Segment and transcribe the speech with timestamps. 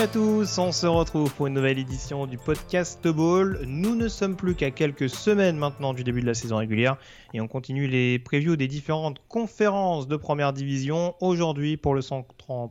[0.00, 3.58] À tous, on se retrouve pour une nouvelle édition du podcast Ball.
[3.66, 6.96] Nous ne sommes plus qu'à quelques semaines maintenant du début de la saison régulière
[7.34, 12.00] et on continue les previews des différentes conférences de première division aujourd'hui pour le,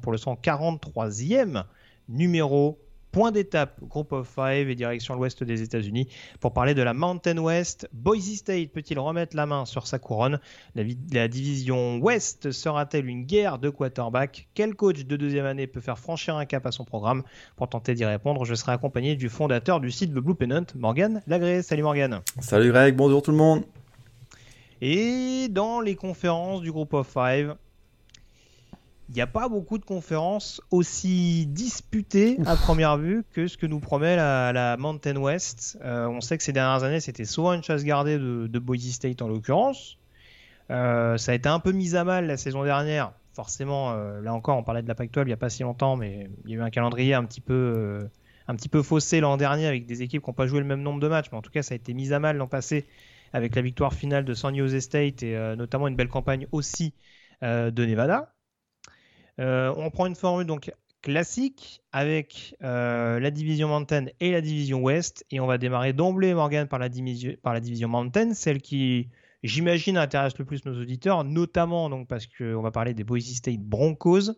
[0.01, 1.65] pour le 143e
[2.07, 2.79] numéro
[3.11, 6.07] Point d'étape, Group of Five et direction l'ouest des États-Unis
[6.39, 7.89] pour parler de la Mountain West.
[7.91, 10.39] Boise State peut-il remettre la main sur sa couronne?
[10.75, 14.47] La, division Ouest sera-t-elle une guerre de quarterback?
[14.53, 17.23] Quel coach de deuxième année peut faire franchir un cap à son programme?
[17.55, 21.23] Pour tenter d'y répondre, je serai accompagné du fondateur du site The Blue Pennant, Morgan
[21.25, 21.63] Lagré.
[21.63, 22.21] Salut Morgan.
[22.39, 23.63] Salut Greg, bonjour tout le monde.
[24.81, 27.55] Et dans les conférences du Group of Five,
[29.09, 33.65] il n'y a pas beaucoup de conférences aussi disputées à première vue que ce que
[33.65, 35.79] nous promet la, Mountain West.
[35.83, 38.91] Euh, on sait que ces dernières années, c'était souvent une chasse gardée de, de Boise
[38.91, 39.97] State en l'occurrence.
[40.69, 43.13] Euh, ça a été un peu mis à mal la saison dernière.
[43.33, 45.95] Forcément, euh, là encore, on parlait de la Pac-12 il n'y a pas si longtemps,
[45.95, 48.07] mais il y a eu un calendrier un petit peu,
[48.47, 50.83] un petit peu faussé l'an dernier avec des équipes qui n'ont pas joué le même
[50.83, 51.29] nombre de matchs.
[51.31, 52.85] Mais en tout cas, ça a été mis à mal l'an passé
[53.33, 56.93] avec la victoire finale de San Jose State et notamment une belle campagne aussi
[57.41, 58.31] de Nevada.
[59.39, 64.81] Euh, on prend une formule donc classique avec euh, la division Mountain et la division
[64.81, 65.25] Ouest.
[65.31, 66.89] Et on va démarrer d'emblée, Morgan, par la,
[67.41, 69.09] par la division Mountain, celle qui,
[69.43, 73.61] j'imagine, intéresse le plus nos auditeurs, notamment donc parce qu'on va parler des Boise State
[73.61, 74.33] Broncos.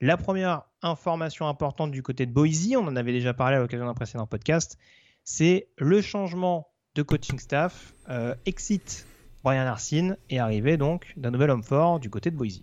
[0.00, 3.86] La première information importante du côté de Boise, on en avait déjà parlé à l'occasion
[3.86, 4.78] d'un précédent podcast,
[5.22, 7.94] c'est le changement de coaching staff.
[8.08, 9.06] Euh, exit
[9.42, 12.62] Brian Arsene et arrivé donc d'un nouvel homme fort du côté de Boise.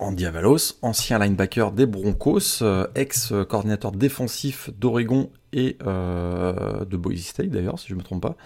[0.00, 7.50] Andy Avalos, ancien linebacker des Broncos, euh, ex-coordinateur défensif d'Oregon et euh, de Boise State
[7.50, 8.36] d'ailleurs, si je ne me trompe pas.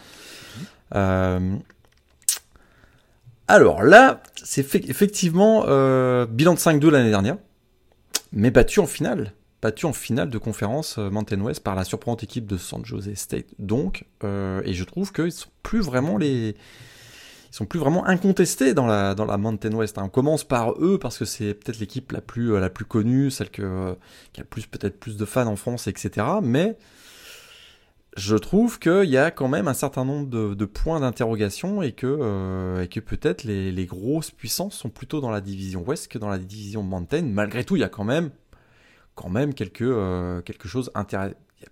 [0.95, 1.57] Euh,
[3.47, 5.63] alors là, c'est effectivement
[6.27, 7.37] bilan de 5-2 l'année dernière,
[8.33, 9.33] mais battu en finale.
[9.63, 13.47] Battu en finale de conférence Mountain West par la surprenante équipe de San Jose State.
[13.59, 16.57] Donc, et je trouve qu'ils ne sont plus vraiment les,
[17.55, 19.97] ils sont plus vraiment incontestés dans la, dans la Mountain West.
[19.97, 20.03] Hein.
[20.07, 23.31] On commence par eux parce que c'est peut-être l'équipe la plus, euh, la plus connue,
[23.31, 23.97] celle que,
[24.33, 26.27] qui a plus, peut-être plus de fans en France, etc.
[26.43, 26.77] Mais
[28.17, 30.27] je trouve qu'il y a quand même un certain nombre
[30.57, 35.31] de, points d'interrogation et que, euh, que peut-être les, les, grosses puissances sont plutôt dans
[35.31, 37.23] la division Ouest que dans la division Mountain.
[37.23, 38.33] Malgré tout, il y a quand même,
[39.15, 40.91] quand même quelque, euh, quelque chose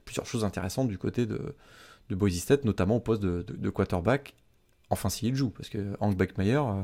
[0.05, 1.57] plusieurs choses intéressantes du côté de,
[2.09, 4.37] de Boise State, notamment au poste de, de quarterback
[4.93, 6.83] Enfin, s'il joue, parce que Hank Beckmeyer, euh,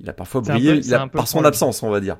[0.00, 0.80] il a parfois brillé
[1.12, 2.16] par son absence, on va dire.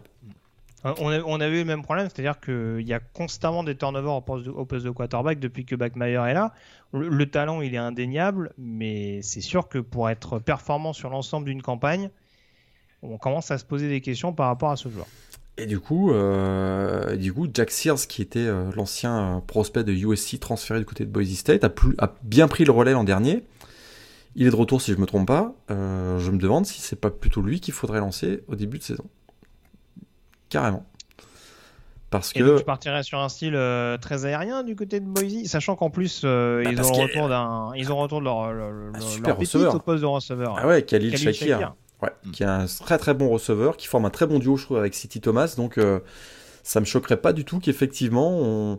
[0.84, 3.74] Euh, on a, on a, eu le même problème, c'est-à-dire qu'il y a constamment des
[3.74, 6.52] turnovers au poste, de, au poste de quarterback depuis que Beckmeyer est là.
[6.92, 11.62] Le, talent, il est indéniable, mais c'est sûr que pour être performant sur l'ensemble d'une
[11.62, 12.10] campagne,
[13.02, 15.06] on commence à se poser des questions par rapport à ce joueur.
[15.56, 20.80] Et du coup, euh, du coup Jack Sears, qui était l'ancien prospect de USC transféré
[20.80, 23.44] du côté de Boise State, a, a bien pris le relais l'an dernier.
[24.34, 25.54] Il est de retour si je me trompe pas.
[25.70, 28.82] Euh, je me demande si c'est pas plutôt lui qu'il faudrait lancer au début de
[28.82, 29.04] saison.
[30.48, 30.86] Carrément.
[32.10, 32.58] Parce que...
[32.58, 36.22] tu partirais sur un style euh, très aérien du côté de Boise, sachant qu'en plus
[36.24, 39.74] euh, bah, ils, ont retour d'un, ils ont retour de leur, leur, leur receveur.
[39.74, 40.56] au poste de receveur.
[40.58, 41.74] Ah ouais, Khalil, Shakir.
[42.02, 42.30] Ouais, mm.
[42.32, 44.76] qui est un très très bon receveur, qui forme un très bon duo je trouve
[44.76, 45.80] avec City Thomas, donc
[46.62, 48.78] ça me choquerait pas du tout qu'effectivement on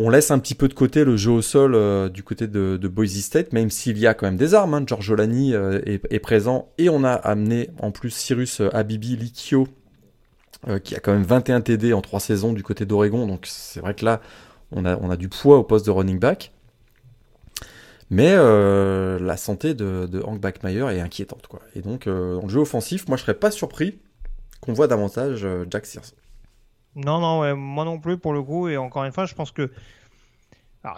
[0.00, 2.76] on laisse un petit peu de côté le jeu au sol euh, du côté de,
[2.88, 4.74] Boise State, même s'il y a quand même des armes.
[4.74, 4.84] Hein.
[4.86, 9.68] George Olani euh, est, présent et on a amené en plus Cyrus euh, Abibi Likio,
[10.84, 13.26] qui a quand même 21 TD en 3 saisons du côté d'Oregon.
[13.26, 14.20] Donc c'est vrai que là,
[14.72, 16.52] on a, du poids au poste de running back.
[18.10, 21.48] Mais la santé de, Hank Backmeyer est inquiétante.
[21.74, 24.00] Et donc, dans le jeu offensif, moi je serais pas surpris
[24.60, 26.12] qu'on voit davantage Jack Sears.
[26.96, 28.68] Non, non, moi non plus pour le coup.
[28.68, 29.70] Et encore une fois, je pense que.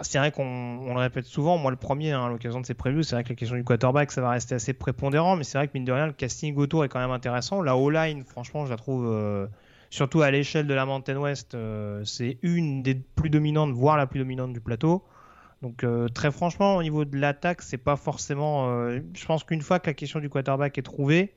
[0.01, 3.03] c'est vrai qu'on le répète souvent, moi le premier, hein, à l'occasion de ces previews,
[3.03, 5.67] c'est vrai que la question du quarterback, ça va rester assez prépondérant, mais c'est vrai
[5.67, 7.61] que mine de rien, le casting autour est quand même intéressant.
[7.61, 9.47] La O-line, franchement, je la trouve, euh,
[9.89, 14.07] surtout à l'échelle de la Mountain West, euh, c'est une des plus dominantes, voire la
[14.07, 15.03] plus dominante du plateau.
[15.61, 18.89] Donc très franchement, au niveau de l'attaque, c'est pas forcément.
[18.89, 21.33] je pense qu'une fois que la question du quarterback est trouvée,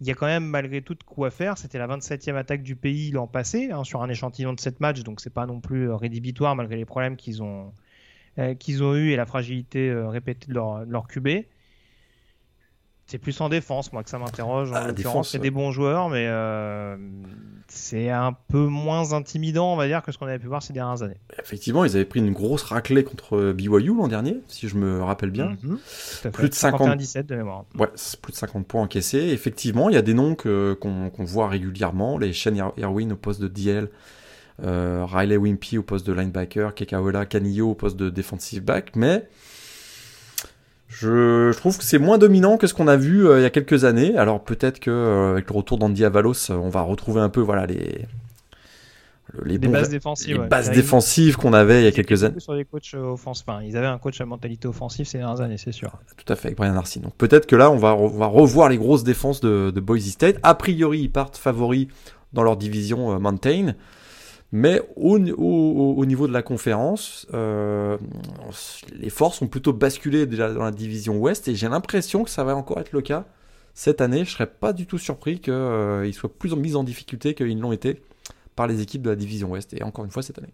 [0.00, 1.58] il y a quand même malgré tout de quoi faire.
[1.58, 5.02] C'était la 27e attaque du pays l'an passé hein, sur un échantillon de 7 matchs,
[5.02, 7.72] donc c'est pas non plus rédhibitoire malgré les problèmes qu'ils ont
[8.36, 11.28] eu et la fragilité répétée de leur, de leur QB.
[13.12, 14.72] C'est plus en défense, moi, que ça m'interroge.
[14.72, 16.96] En ah, l'occurrence, c'est des bons joueurs, mais euh,
[17.68, 20.72] c'est un peu moins intimidant, on va dire, que ce qu'on avait pu voir ces
[20.72, 21.18] dernières années.
[21.38, 25.28] Effectivement, ils avaient pris une grosse raclée contre BYU l'an dernier, si je me rappelle
[25.28, 25.58] bien.
[25.62, 25.78] Mhm.
[26.32, 27.66] plus de 50 17 de mémoire.
[27.78, 27.88] Ouais,
[28.22, 29.18] plus de 50 points encaissés.
[29.18, 33.48] Effectivement, il y a des noms qu'on voit régulièrement, les Shane Irwin au poste de
[33.48, 33.90] DL.
[34.64, 39.28] Euh, Riley Wimpy au poste de linebacker, Kekaola Canillo au poste de defensive back, mais
[40.92, 43.50] je, trouve que c'est moins dominant que ce qu'on a vu euh, il y a
[43.50, 44.16] quelques années.
[44.16, 47.40] Alors peut-être que euh, avec le retour d'Andy Avalos, euh, on va retrouver un peu
[47.40, 48.06] voilà les
[49.44, 52.38] les, bases défensives, les bases défensives qu'on avait il y a quelques années.
[52.38, 55.56] Sur les coachs offensifs, enfin, ils avaient un coach à mentalité offensive ces dernières années,
[55.56, 55.90] c'est sûr.
[56.18, 57.00] Tout à fait, avec Brian Arcy.
[57.00, 60.36] Donc peut-être que là, on va, revoir les grosses défenses de, de Boise State.
[60.42, 61.86] A priori, ils partent favoris
[62.34, 63.74] dans leur division Mountain.
[64.54, 67.96] Mais au, niveau de la conférence, euh,
[68.92, 72.44] les forces ont plutôt basculé déjà dans la division Ouest et j'ai l'impression que ça
[72.44, 73.24] va encore être le cas
[73.72, 74.26] cette année.
[74.26, 77.72] Je serais pas du tout surpris qu'ils euh, soient plus mis en difficulté qu'ils l'ont
[77.72, 78.02] été
[78.54, 80.52] par les équipes de la division Ouest et encore une fois cette année.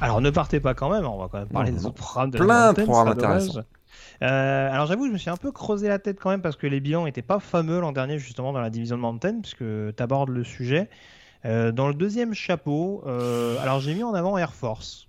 [0.00, 2.38] Alors ne partez pas quand même, on va quand même parler des autres programmes de
[2.38, 3.62] Plein de programmes intéressants.
[4.22, 6.66] Euh, alors j'avoue, je me suis un peu creusé la tête quand même parce que
[6.66, 10.02] les bilans n'étaient pas fameux l'an dernier justement dans la division de Mountain, puisque tu
[10.02, 10.88] abordes le sujet.
[11.44, 15.08] Euh, dans le deuxième chapeau, euh, alors j'ai mis en avant Air Force.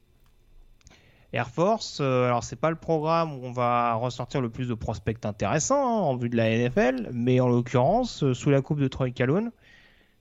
[1.33, 5.25] Air Force, alors c'est pas le programme où on va ressortir le plus de prospects
[5.25, 9.11] intéressants hein, en vue de la NFL, mais en l'occurrence, sous la coupe de Troy
[9.11, 9.51] Calhoun,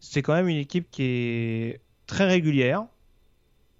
[0.00, 2.84] c'est quand même une équipe qui est très régulière,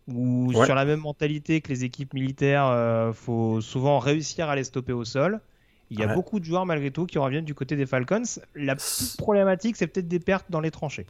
[0.08, 4.56] ou sur la même mentalité que les équipes militaires, il euh, faut souvent réussir à
[4.56, 5.40] les stopper au sol.
[5.90, 8.22] Il y a beaucoup de joueurs malgré tout qui reviennent du côté des Falcons.
[8.54, 8.74] La
[9.18, 11.06] problématique, c'est peut-être des pertes dans les tranchées.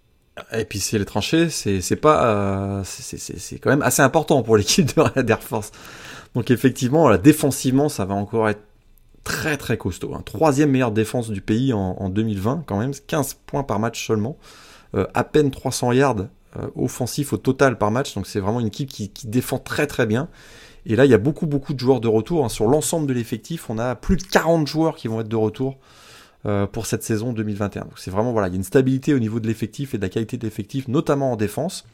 [0.52, 4.86] Et puis c'est les tranchées, c'est pas, euh, c'est quand même assez important pour l'équipe
[4.86, 5.70] de Air Force.
[6.34, 8.62] Donc effectivement, là, défensivement, ça va encore être
[9.22, 10.14] très très costaud.
[10.14, 10.22] Hein.
[10.24, 14.36] Troisième meilleure défense du pays en, 2020, quand même, 15 points par match seulement,
[14.94, 16.26] euh, à peine 300 yards
[16.76, 18.14] offensif au total par match.
[18.14, 20.28] Donc c'est vraiment une équipe qui, défend très très bien.
[20.86, 22.44] Et là, il y a beaucoup beaucoup de joueurs de retour.
[22.44, 22.48] Hein.
[22.48, 25.78] Sur l'ensemble de l'effectif, on a plus de 40 joueurs qui vont être de retour
[26.46, 27.84] euh, pour cette saison 2021.
[27.84, 30.02] Donc c'est vraiment voilà, il y a une stabilité au niveau de l'effectif et de
[30.02, 31.86] la qualité de l'effectif, notamment en défense.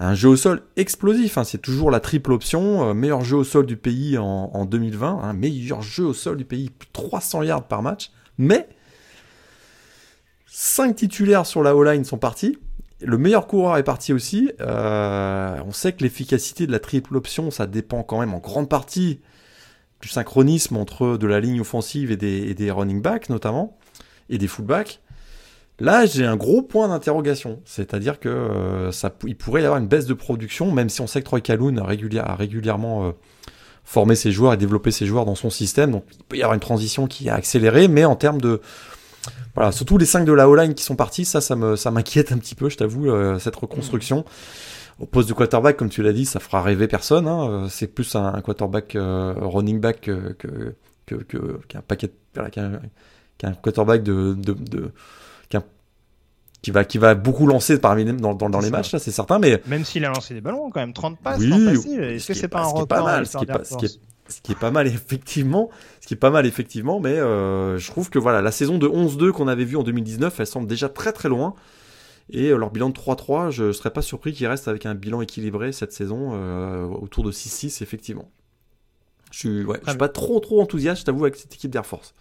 [0.00, 1.44] Un jeu au sol explosif, hein.
[1.44, 5.32] c'est toujours la triple option, euh, meilleur jeu au sol du pays en, 2020, hein.
[5.34, 8.68] meilleur jeu au sol du pays, plus de 300 yards par match, mais
[10.48, 12.58] 5 titulaires sur la O-line sont partis,
[13.04, 14.50] le meilleur coureur est parti aussi.
[14.60, 18.68] Euh, on sait que l'efficacité de la triple option, ça dépend quand même en grande
[18.68, 19.20] partie
[20.00, 23.76] du synchronisme entre de la ligne offensive et des, running backs notamment,
[24.28, 25.00] et des fullbacks.
[25.80, 27.60] Là, j'ai un gros point d'interrogation.
[27.64, 31.20] C'est-à-dire que euh, ça, pourrait y avoir une baisse de production, même si on sait
[31.20, 33.12] que Troy Calhoun a, régulièrement euh,
[33.82, 35.90] formé ses joueurs et développé ses joueurs dans son système.
[35.90, 38.60] Donc il peut y avoir une transition qui a accéléré, mais en termes de,
[39.54, 42.32] voilà, surtout les 5 de la O-line qui sont partis, ça, ça me, ça m'inquiète
[42.32, 44.24] un petit peu, je t'avoue, euh, cette reconstruction.
[45.00, 47.26] Au poste de quarterback, comme tu l'as dit, ça fera rêver personne.
[47.26, 47.48] Hein.
[47.48, 50.36] Euh, c'est plus un, quarterback euh, running back que,
[51.06, 52.10] que, que, qu'un paquet,
[52.52, 52.80] qu'un,
[53.38, 54.92] qu'un quarterback de, de, de
[56.64, 59.38] qui va qui va beaucoup lancer parmi dans, dans, dans les matchs là c'est certain
[59.38, 62.48] mais même s'il a lancé des ballons quand même 30 passes oui, est-ce que c'est
[62.48, 63.44] pas, un record pas mal ce qui
[63.84, 67.78] est ce qui est, pas mal effectivement, ce qui est pas mal effectivement, mais euh,
[67.78, 70.66] je trouve que voilà, la saison de 11-2 qu'on avait vue en 2019, elle semble
[70.66, 71.54] déjà très très loin.
[72.30, 75.20] Et euh, leur bilan de 3-3, je serais pas surpris qu'ils restent avec un bilan
[75.20, 78.30] équilibré cette saison, euh, autour de 6-6 effectivement.
[79.30, 81.84] Je suis, ouais, je suis pas trop trop enthousiaste, je t'avoue, avec cette équipe d'Air
[81.84, 82.14] Force.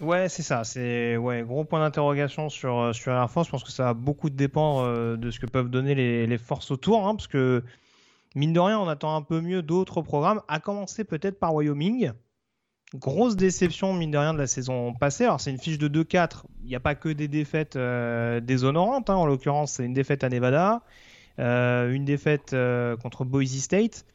[0.00, 0.64] Ouais, c'est ça.
[0.64, 3.48] C'est ouais, gros point d'interrogation sur, sur Air Force.
[3.48, 6.70] Je pense que ça a beaucoup dépendre de ce que peuvent donner les, les forces
[6.70, 7.62] autour, hein, parce que
[8.34, 12.12] mine de rien, on attend un peu mieux d'autres programmes, à commencer peut-être par Wyoming.
[12.94, 15.24] Grosse déception, mine de rien, de la saison passée.
[15.24, 16.44] Alors, c'est une fiche de 2-4.
[16.62, 19.10] Il n'y a pas que des défaites euh, déshonorantes.
[19.10, 19.16] Hein.
[19.16, 20.82] En l'occurrence, c'est une défaite à Nevada,
[21.40, 24.06] euh, une défaite euh, contre Boise State.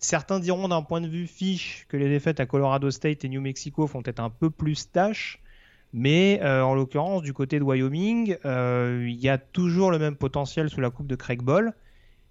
[0.00, 3.40] Certains diront d'un point de vue fiche que les défaites à Colorado State et New
[3.40, 5.40] Mexico font peut-être un peu plus tâche.
[5.92, 10.80] Mais en l'occurrence, du côté de Wyoming, il y a toujours le même potentiel sous
[10.80, 11.72] la coupe de Craig Ball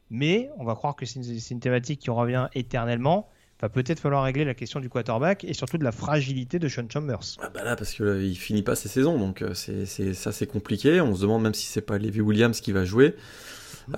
[0.10, 1.20] mais on va croire que c'est
[1.52, 3.30] une, thématique qui revient éternellement.
[3.62, 6.88] va peut-être falloir régler la question du quarterback et surtout de la fragilité de Sean
[6.90, 7.38] Chambers.
[7.40, 11.02] Ah bah là, parce qu'il il finit pas ses saisons, donc c'est, ça c'est compliqué.
[11.02, 13.16] On se demande même si c'est pas Levi Williams qui va jouer.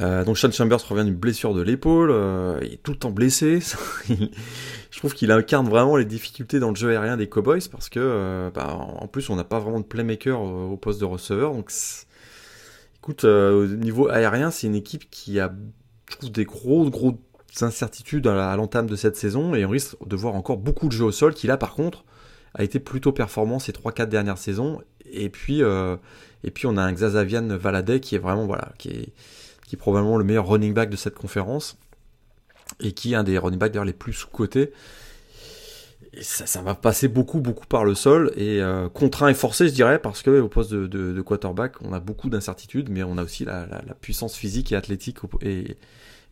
[0.02, 3.12] Euh, donc Sean Chambers revient d'une blessure de l'épaule, euh, il est tout le temps
[3.12, 3.60] blessé.
[4.10, 8.00] je trouve qu'il incarne vraiment les difficultés dans le jeu aérien des Cowboys parce que,
[8.02, 11.54] euh, bah, en plus, on n'a pas vraiment de playmaker au poste de receveur.
[11.54, 11.72] Donc,
[12.98, 15.54] écoute, au niveau aérien, c'est une équipe qui a,
[16.10, 17.18] je trouve, des gros, gros
[17.62, 21.06] incertitudes à l'entame de cette saison et on risque de voir encore beaucoup de jeux
[21.06, 22.04] au sol qui là, par contre,
[22.54, 24.82] a été plutôt performant ces 3-4 dernières saisons.
[25.06, 29.14] Et puis, et puis on a un Xazavian Valadez qui est vraiment, voilà, qui est
[29.66, 31.78] qui est probablement le meilleur running back de cette conférence,
[32.80, 34.72] et qui est un des running backs d'ailleurs les plus sous-cotés.
[36.22, 40.00] Ça, va passer beaucoup, beaucoup par le sol, et euh, contraint et forcé, je dirais,
[40.00, 43.68] parce que au poste de, quarterback, on a beaucoup d'incertitudes, mais on a aussi la,
[44.00, 45.78] puissance physique et athlétique et,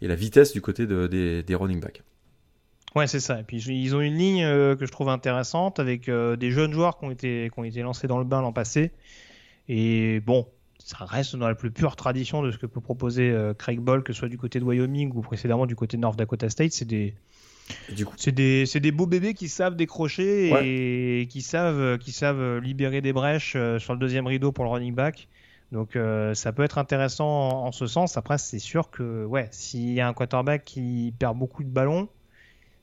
[0.02, 2.04] la vitesse du côté des, running backs.
[2.96, 3.40] Ouais, c'est ça.
[3.40, 6.74] Et puis ils ont une ligne euh, que je trouve intéressante avec euh, des jeunes
[6.74, 8.92] joueurs qui ont été qui ont été lancés dans le bain l'an passé.
[9.68, 10.48] Et bon,
[10.78, 14.14] ça reste dans la plus pure tradition de ce que peut proposer Craig Ball, que
[14.14, 16.74] ce soit du côté de Wyoming ou précédemment du côté de North Dakota State.
[16.74, 17.16] C'est des,
[18.18, 23.14] c'est des, des, beaux bébés qui savent décrocher et qui savent, qui savent libérer des
[23.14, 25.28] brèches euh, sur le deuxième rideau pour le running back.
[25.72, 27.26] Donc euh, ça peut être intéressant
[27.66, 28.18] en, ce sens.
[28.18, 32.10] Après, c'est sûr que ouais, s'il y a un quarterback qui perd beaucoup de ballons,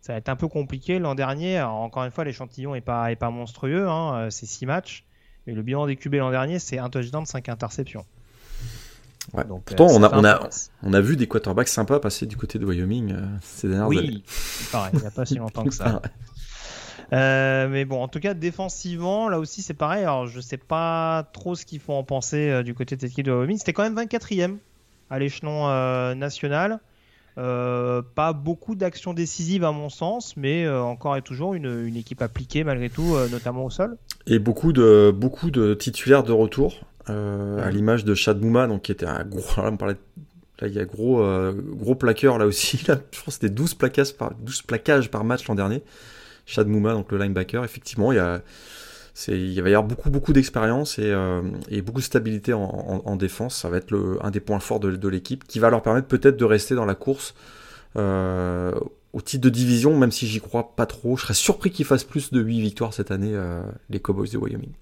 [0.01, 0.99] ça va être un peu compliqué.
[0.99, 3.89] L'an dernier, encore une fois, l'échantillon n'est pas, est pas monstrueux.
[3.89, 5.05] Hein, c'est six matchs.
[5.47, 8.05] Et le bilan des QB l'an dernier, c'est un touchdown, 5 interceptions.
[9.35, 9.45] Ouais.
[9.45, 10.49] Donc, Pourtant, euh, on, a, on, a,
[10.83, 13.99] on a vu des quarterbacks sympas passer du côté de Wyoming euh, ces dernières oui,
[13.99, 14.09] années.
[14.09, 14.25] Oui,
[14.73, 16.03] pareil, il n'y a pas si longtemps que ça.
[17.13, 20.03] Euh, mais bon, en tout cas, défensivement, là aussi, c'est pareil.
[20.03, 23.27] Alors, je sais pas trop ce qu'il faut en penser du côté de cette équipe
[23.27, 23.59] de Wyoming.
[23.59, 24.57] C'était quand même 24e
[25.11, 25.67] à l'échelon
[26.15, 26.79] national.
[27.37, 32.91] Pas beaucoup d'actions décisives à mon sens, mais encore et toujours une, équipe appliquée malgré
[32.91, 33.97] tout, notamment au sol.
[34.29, 39.07] Et beaucoup de, beaucoup de titulaires de retour, à l'image de Chad Mouma, qui était
[39.07, 39.43] un gros.
[40.63, 41.25] A gros,
[41.55, 42.77] gros plaqueur là aussi.
[42.87, 45.83] Je pense que c'était 12 plaquages par, 12 plaquages par match l'an dernier.
[46.45, 48.43] Chad Mouma, donc le linebacker, effectivement, il a
[49.29, 51.43] il va y avoir beaucoup, beaucoup d'expérience et, euh,
[51.85, 53.57] beaucoup de stabilité en, défense.
[53.57, 56.45] Ça va être un des points forts de, l'équipe qui va leur permettre peut-être de
[56.45, 57.35] rester dans la course
[57.97, 58.73] euh,
[59.13, 61.17] au titre de division, même si j'y crois pas trop.
[61.17, 64.39] Je serais surpris qu'ils fassent plus de 8 victoires cette année, euh, les Cowboys de
[64.39, 64.73] Wyoming.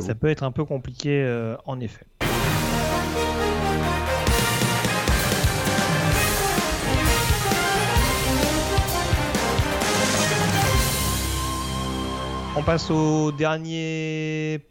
[0.00, 2.06] Ça peut être un peu compliqué en effet.
[12.58, 14.62] On passe au dernier,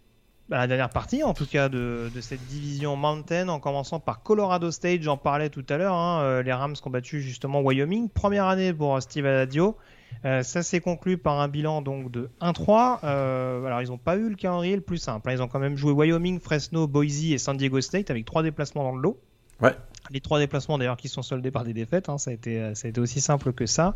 [0.49, 4.71] à la dernière partie, en tout cas, de, cette division Mountain, en commençant par Colorado
[4.71, 5.03] State.
[5.03, 5.93] J'en parlais tout à l'heure.
[5.93, 8.09] Hein, euh, les Rams ont battu justement Wyoming.
[8.09, 9.77] Première année pour Steve Adadio.
[10.23, 12.99] Euh, ça s'est conclu par un bilan donc de 1-3.
[13.03, 15.29] Euh, alors ils n'ont pas eu le calendrier le plus simple.
[15.29, 15.33] Hein.
[15.33, 18.83] Ils ont quand même joué Wyoming, Fresno, Boise et San Diego State avec trois déplacements
[18.83, 19.19] dans le lot.
[19.61, 19.75] Ouais.
[20.11, 22.09] Les trois déplacements d'ailleurs qui sont soldés par des défaites.
[22.09, 22.17] Hein.
[22.17, 23.95] ça, a été, ça a été aussi simple que ça.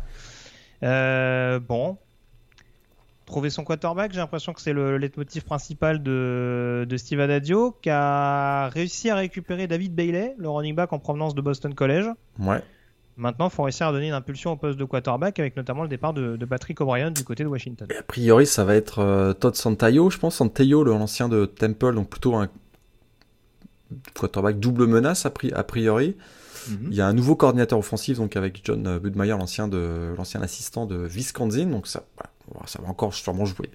[0.82, 1.98] bon,
[3.30, 4.12] trouver son quarterback.
[4.12, 9.66] J'ai l'impression que c'est le leitmotiv principal de, Steve Adadio, qui a réussi à récupérer
[9.66, 12.06] David Bailey, le running back en provenance de Boston College.
[12.38, 12.62] Ouais.
[13.16, 15.88] Maintenant, il faut réussir à donner une impulsion au poste de quarterback, avec notamment le
[15.88, 17.86] départ de, Patrick O'Brien du côté de Washington.
[17.96, 20.36] a priori, ça va être euh, Todd Santayo, je pense.
[20.36, 22.48] Santayo, l'ancien de Temple, donc plutôt un
[24.14, 26.16] quarterback double menace, a, priori.
[26.68, 26.88] Mhm.
[26.90, 30.86] Il y a un nouveau coordinateur offensif, donc avec John Budmeyer, l'ancien de l'ancien assistant
[30.86, 31.66] de Wisconsin.
[31.66, 32.04] Donc ça,
[32.66, 33.70] ça va encore sûrement jouer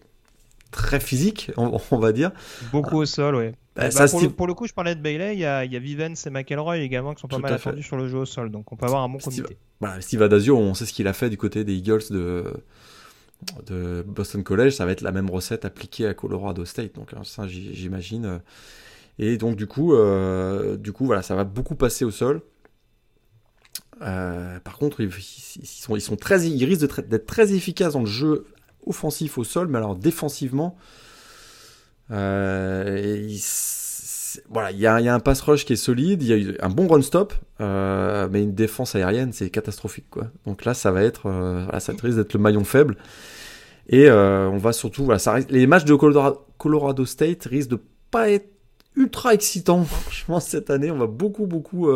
[0.76, 2.32] très physique, on, va dire.
[2.72, 3.52] Beaucoup au sol, oui.
[3.76, 4.06] Bah, bah,
[4.38, 6.30] pour, le, coup, je parlais de Bailey, il y a, il y a Vivens et
[6.30, 8.86] McElroy également qui sont pas mal attendus sur le jeu au sol, donc on peut
[8.86, 9.58] avoir un bon comité.
[9.82, 12.46] Steve, Steve Adazio, on sait ce qu'il a fait du côté des Eagles de,
[13.66, 17.22] de Boston College, ça va être la même recette appliquée à Colorado State, donc hein,
[17.26, 18.40] ça j'imagine.
[19.20, 22.42] Et donc du coup, euh, du coup, voilà, ça va beaucoup passer au sol.
[24.02, 28.06] Euh, par contre, ils, sont, ils, sont très, ils risquent d'être très efficaces dans le
[28.06, 28.46] jeu
[28.86, 30.78] offensif au sol, mais alors défensivement,
[32.12, 33.28] euh,
[34.50, 36.88] voilà, il y, a, un pass rush qui est solide, il y a un bon
[36.88, 40.28] run stop, euh, mais une défense aérienne c'est catastrophique quoi.
[40.46, 42.98] Donc là, ça va être, euh, ça risque d'être le maillon faible.
[43.88, 47.80] Et on va surtout, voilà, ça, les matchs de Colorado, State risquent de
[48.12, 48.50] pas être
[48.96, 49.84] ultra excitants.
[49.86, 51.90] Franchement, cette année, on va beaucoup beaucoup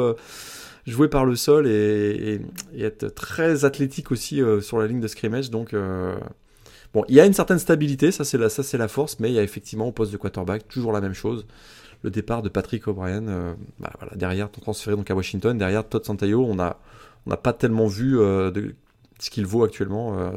[0.86, 2.42] jouer par le sol et,
[2.74, 5.50] et être très athlétique aussi sur la ligne de scrimmage.
[5.50, 5.74] Donc
[6.93, 8.38] Bon, il y a une certaine stabilité, ça c'est
[8.77, 11.46] la, force, mais il y a effectivement au poste de quarterback toujours la même chose.
[12.01, 16.03] Le départ de Patrick O'Brien, euh, bah, voilà, derrière transféré donc à Washington, derrière Todd
[16.05, 16.77] Santayo, on n'a
[17.38, 18.51] pas tellement vu euh,
[19.19, 20.31] ce qu'il vaut actuellement.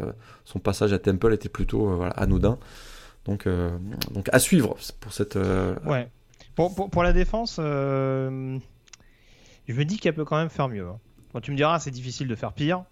[0.44, 2.58] son passage à Temple était plutôt anodin.
[3.24, 5.36] Donc, à suivre pour cette.
[5.86, 6.10] Ouais.
[6.56, 8.60] Pour, la défense, je
[9.68, 10.86] me dis qu'elle peut quand même faire mieux.
[10.86, 11.40] Hein.
[11.40, 12.84] tu me diras, c'est difficile de faire pire.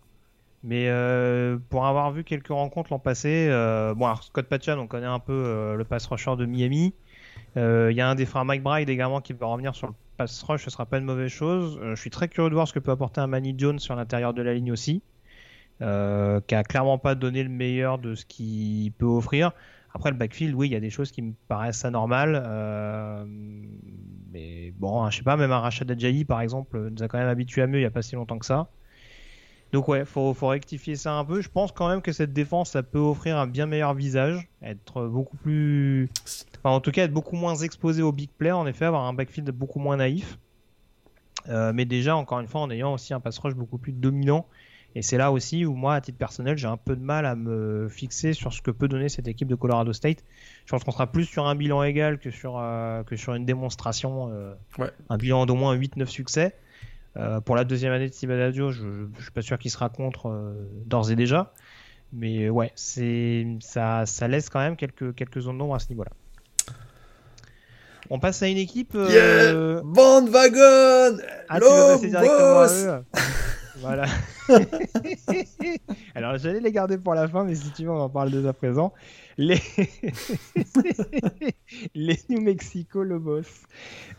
[0.63, 4.87] Mais euh, pour avoir vu quelques rencontres l'an passé, euh, bon, alors Scott Patchan, on
[4.87, 6.95] connaît un peu euh, le pass rusher de Miami.
[7.57, 10.43] Il y a un des frères Mike Bride également qui va revenir sur le pass
[10.43, 11.81] rush, ce sera pas une mauvaise chose.
[11.83, 14.35] je suis très curieux de voir ce que peut apporter un Manny Jones sur l'intérieur
[14.35, 15.03] de la ligne aussi,
[15.81, 19.53] qui a clairement pas donné le meilleur de ce qu'il peut offrir.
[19.95, 22.41] Après le backfield, oui, il y a des choses qui me paraissent anormales.
[24.33, 27.29] mais bon, je sais pas, même un Rachad Adjayi par exemple nous a quand même
[27.29, 28.69] habitué à mieux il y a pas si longtemps que ça.
[29.73, 31.41] Donc ouais, faut, faut rectifier ça un peu.
[31.41, 35.07] Je pense quand même que cette défense, ça peut offrir un bien meilleur visage, être
[35.07, 36.09] beaucoup plus,
[36.59, 38.53] enfin, en tout cas être beaucoup moins exposé aux big plays.
[38.53, 40.39] En effet, avoir un backfield beaucoup moins naïf.
[41.49, 44.47] Euh, mais déjà, encore une fois, en ayant aussi un pass rush beaucoup plus dominant.
[44.97, 47.37] Et c'est là aussi où moi, à titre personnel, j'ai un peu de mal à
[47.37, 50.25] me fixer sur ce que peut donner cette équipe de Colorado State.
[50.67, 53.47] Je pense qu'on sera plus sur un bilan égal que sur, euh, que sur une
[53.47, 54.31] démonstration.
[54.33, 54.55] Euh,
[55.09, 56.57] un bilan d'au moins 8-9 succès.
[57.17, 60.29] Euh, pour la deuxième année de Adagio, je, ne suis pas sûr qu'il sera contre
[60.29, 60.55] euh,
[60.87, 61.53] d'ores et déjà.
[62.13, 66.11] Mais ouais, c'est ça, ça laisse quand même quelques, quelques zones d'ombre à ce niveau-là.
[68.13, 68.93] On passe à une équipe.
[68.97, 69.81] Euh...
[69.85, 73.05] Bandwagon Ah, tu passer directement à eux
[73.81, 74.05] Voilà.
[76.15, 78.47] Alors j'allais les garder pour la fin, mais si tu veux, on en parle dès
[78.47, 78.93] à présent.
[79.39, 79.61] Les,
[81.95, 83.43] les New Mexico Lobos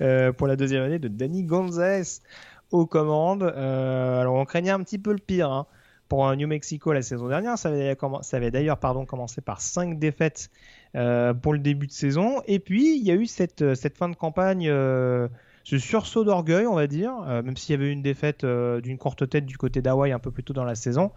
[0.01, 2.21] euh, pour la deuxième année de Danny Gonzalez
[2.71, 3.43] aux commandes.
[3.43, 5.67] Euh, alors on craignait un petit peu le pire hein.
[6.07, 7.57] pour New Mexico la saison dernière.
[7.57, 10.49] Ça avait, d'ailleurs pardon, commencé par 5 défaites
[10.95, 12.41] euh, pour le début de saison.
[12.47, 15.27] Et puis il y a eu cette, cette fin de campagne, euh,
[15.63, 19.29] ce sursaut d'orgueil on va dire, même s'il y avait eu une défaite d'une courte
[19.29, 21.11] tête du côté d'Hawaï un peu plus tôt dans la saison.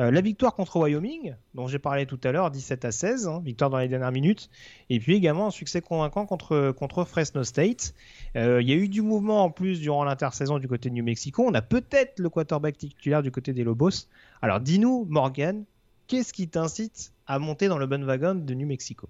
[0.00, 3.42] Euh, la victoire contre Wyoming, dont j'ai parlé tout à l'heure, 17 à 16, hein,
[3.44, 4.50] victoire dans les dernières minutes.
[4.90, 7.94] Et puis également un succès convaincant contre, Fresno State.
[8.36, 11.04] Euh, il y a eu du mouvement en plus durant l'intersaison du côté de New
[11.04, 11.44] Mexico.
[11.46, 14.08] On a peut-être le quarterback titulaire du côté des Lobos.
[14.40, 15.64] Alors dis-nous, Morgan,
[16.06, 19.08] qu'est-ce qui t'incite à monter dans le bon wagon de New Mexico?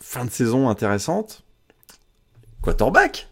[0.00, 1.44] Fin de saison intéressante.
[2.62, 3.28] Quarterback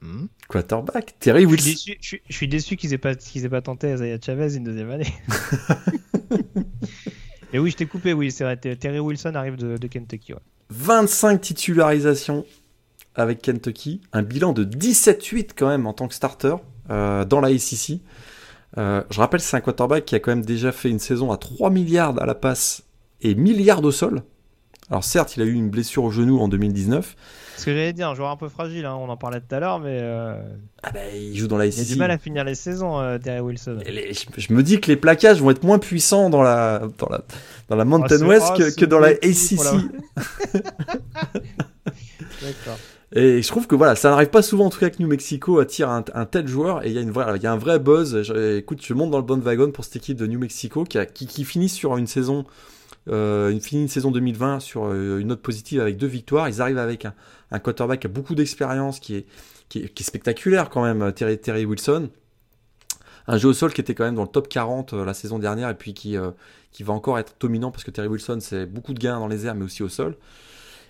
[0.00, 0.26] Hmm.
[0.48, 1.92] Quarterback, Terry Wilson.
[2.00, 5.12] Je suis déçu, qu'ils aient pas aient pas tenté Isaiah Chavez une deuxième année.
[7.52, 8.56] Et oui, je t'ai coupé, oui, c'est vrai.
[8.56, 10.34] Terry Wilson arrive de, Kentucky.
[10.70, 12.44] 25 titularisations
[13.14, 16.54] avec Kentucky, un bilan de 17-8 quand même en tant que starter
[16.90, 18.00] euh, dans la SEC.
[18.76, 21.38] Euh, je rappelle, c'est un quarterback qui a quand même déjà fait une saison à
[21.38, 22.84] 3 milliards à la passe
[23.22, 24.22] et milliards au sol.
[24.90, 27.16] Alors certes, il a eu une blessure au genou en 2019.
[27.58, 29.58] Ce que j'allais dire, un joueur un peu fragile, hein, on en parlait tout à
[29.58, 29.98] l'heure, mais...
[30.00, 30.40] Euh,
[30.84, 33.18] ah bah, il joue dans la Il a du mal à finir les saisons, euh,
[33.18, 33.80] Terry Wilson.
[33.84, 37.24] je, me dis que les plaquages vont être moins puissants dans la, dans la,
[37.68, 39.58] dans la Mountain ah, West que, que, dans la ACC.
[42.42, 42.78] D'accord.
[43.12, 45.58] Et je trouve que voilà, ça n'arrive pas souvent en tout cas que New Mexico
[45.58, 47.80] attire un, tel joueur et il y a une vraie, il y a un vrai
[47.80, 48.30] buzz.
[48.56, 51.06] écoute, je monte dans le bon wagon pour cette équipe de New Mexico qui, a,
[51.06, 52.44] qui, qui finit sur une saison
[53.08, 56.48] euh, une finie saison 2020 sur euh, une note positive avec deux victoires.
[56.48, 59.26] Ils arrivent avec un, quarterback qui a beaucoup d'expérience, qui est,
[59.68, 62.10] qui, est, spectaculaire quand même, Terry, Terry, Wilson.
[63.26, 65.38] Un jeu au sol qui était quand même dans le top 40 euh, la saison
[65.38, 66.16] dernière et puis qui,
[66.72, 69.46] qui va encore être dominant parce que Terry Wilson, c'est beaucoup de gains dans les
[69.46, 70.16] airs mais aussi au sol.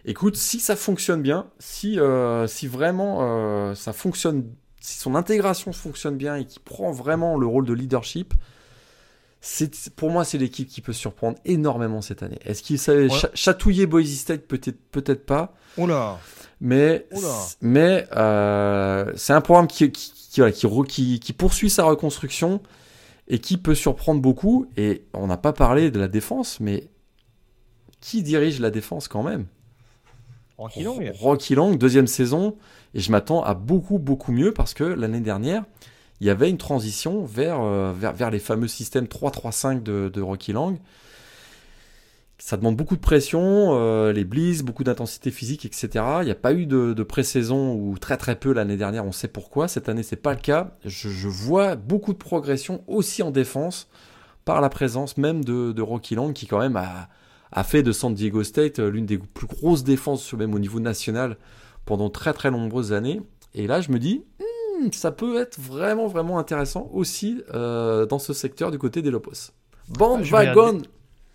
[0.05, 1.99] Écoute, si ça fonctionne bien, si,
[2.47, 4.45] si vraiment ça fonctionne,
[4.81, 8.33] si son intégration fonctionne bien et qu'il prend vraiment le rôle de leadership,
[9.97, 12.39] pour moi, c'est l'équipe qui peut surprendre énormément cette année.
[12.45, 14.43] Est-ce qu'il savait chatouiller Boise State?
[14.43, 15.55] Peut-être, peut-être pas.
[15.77, 16.19] Oula.
[16.61, 17.07] Mais,
[17.61, 22.61] mais euh, c'est un programme qui, qui, qui, poursuit sa reconstruction
[23.29, 24.67] et qui peut surprendre beaucoup.
[24.77, 26.89] Et on n'a pas parlé de la défense, mais
[28.01, 29.47] qui dirige la défense quand même?
[30.57, 30.99] Rocky Long.
[31.21, 32.57] Rocky Long, deuxième saison.
[32.95, 35.65] Et je m'attends à beaucoup, beaucoup mieux parce que l'année dernière,
[36.21, 40.53] il y avait une transition vers, euh, vers, les fameux systèmes 3-3-5 de, de, Rocky
[40.53, 40.79] Lang.
[42.39, 45.89] Ça demande beaucoup de pression, euh, les blitz, beaucoup d'intensité physique, etc.
[46.21, 49.29] Il n'y a pas eu de, pré-saison ou très très peu l'année dernière, on sait
[49.29, 49.69] pourquoi.
[49.69, 50.77] Cette année, c'est pas le cas.
[50.85, 53.89] Je, vois beaucoup de progression aussi en défense
[54.45, 57.09] par la présence même de, de Rocky Lang qui quand même a,
[57.53, 60.81] a fait de San Diego State euh, l'une des plus grosses défenses même au niveau
[60.81, 61.37] national
[61.85, 63.21] pendant très très nombreuses années.
[63.55, 64.23] Et là, je me dis,
[64.79, 69.11] Hmm, ça peut être vraiment, vraiment intéressant aussi euh, dans ce secteur du côté des
[69.11, 69.53] Lopos.
[69.89, 70.83] Bandwagon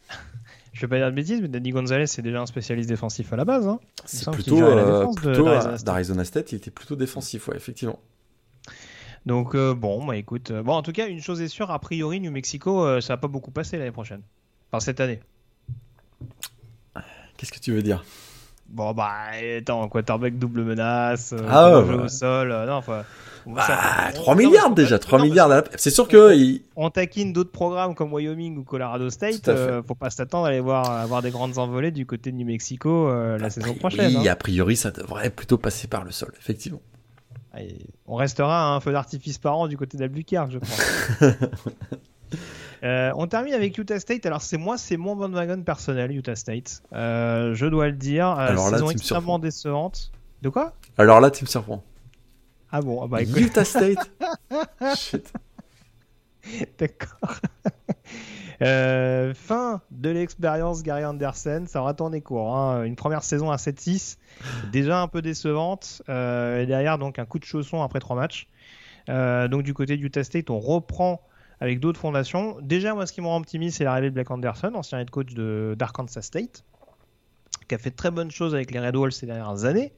[0.73, 3.35] je vais pas dire de bêtises, mais Danny Gonzalez, c'est déjà un spécialiste défensif à
[3.35, 3.67] la base.
[3.67, 3.79] Hein.
[4.05, 5.45] C'est plutôt, euh, plutôt
[5.83, 6.51] d'Arizona State.
[6.51, 7.99] il était plutôt défensif, ouais, effectivement.
[9.25, 12.31] Donc bon, bah écoute, bon en tout cas une chose est sûre, a priori New
[12.31, 14.21] Mexico, ça va pas beaucoup passer l'année prochaine,
[14.69, 15.21] enfin cette année.
[17.37, 18.03] Qu'est-ce que tu veux dire?
[18.73, 19.11] Bon, bah,
[19.59, 23.03] attends, quarterback double menace, euh, ah ouais, au sol, euh, non, enfin.
[23.45, 23.61] Bah,
[24.15, 25.63] 3 milliards déjà, 3 milliards.
[25.75, 26.33] C'est sûr que.
[26.75, 29.47] On, taquine d'autres programmes comme Wyoming ou Colorado State.
[29.47, 32.47] Euh, faut pas s'attendre à aller voir avoir des grandes envolées du côté de New
[32.47, 34.15] Mexico la saison prochaine.
[34.17, 34.31] Oui, hein.
[34.31, 36.81] a priori, ça devrait plutôt passer par le sol, effectivement.
[38.07, 41.21] on restera à un feu d'artifice par an du côté d'Albuquerque, je pense.
[42.83, 44.25] Euh, on termine avec Utah State.
[44.25, 46.83] Alors c'est moi, c'est mon bandwagon personnel, Utah State.
[46.91, 48.27] Euh, je dois le dire.
[48.27, 50.11] Euh, Alors là, saison extrêmement décevante.
[50.41, 50.73] De quoi?
[50.97, 51.83] Alors là, tu me surprends.
[52.71, 54.11] Ah bon, ah bah, Utah State.
[56.77, 57.35] D'accord.
[59.35, 62.55] fin de l'expérience Gary Anderson, ça aura tourné court.
[62.55, 62.83] Hein.
[62.83, 64.17] Une première saison à 7-6,
[64.71, 66.01] déjà un peu décevante.
[66.09, 68.49] et derrière, donc un coup de chausson après trois matchs.
[69.07, 71.21] donc du côté Utah State, on reprend
[71.63, 72.57] avec d'autres fondations.
[72.61, 75.33] Déjà, moi, ce qui me rend optimiste, c'est l'arrivée de Black Anderson, ancien head coach
[75.33, 76.65] d'Arkansas State,
[77.69, 79.93] qui a fait très bonnes choses avec les Red Wolves ces dernières années.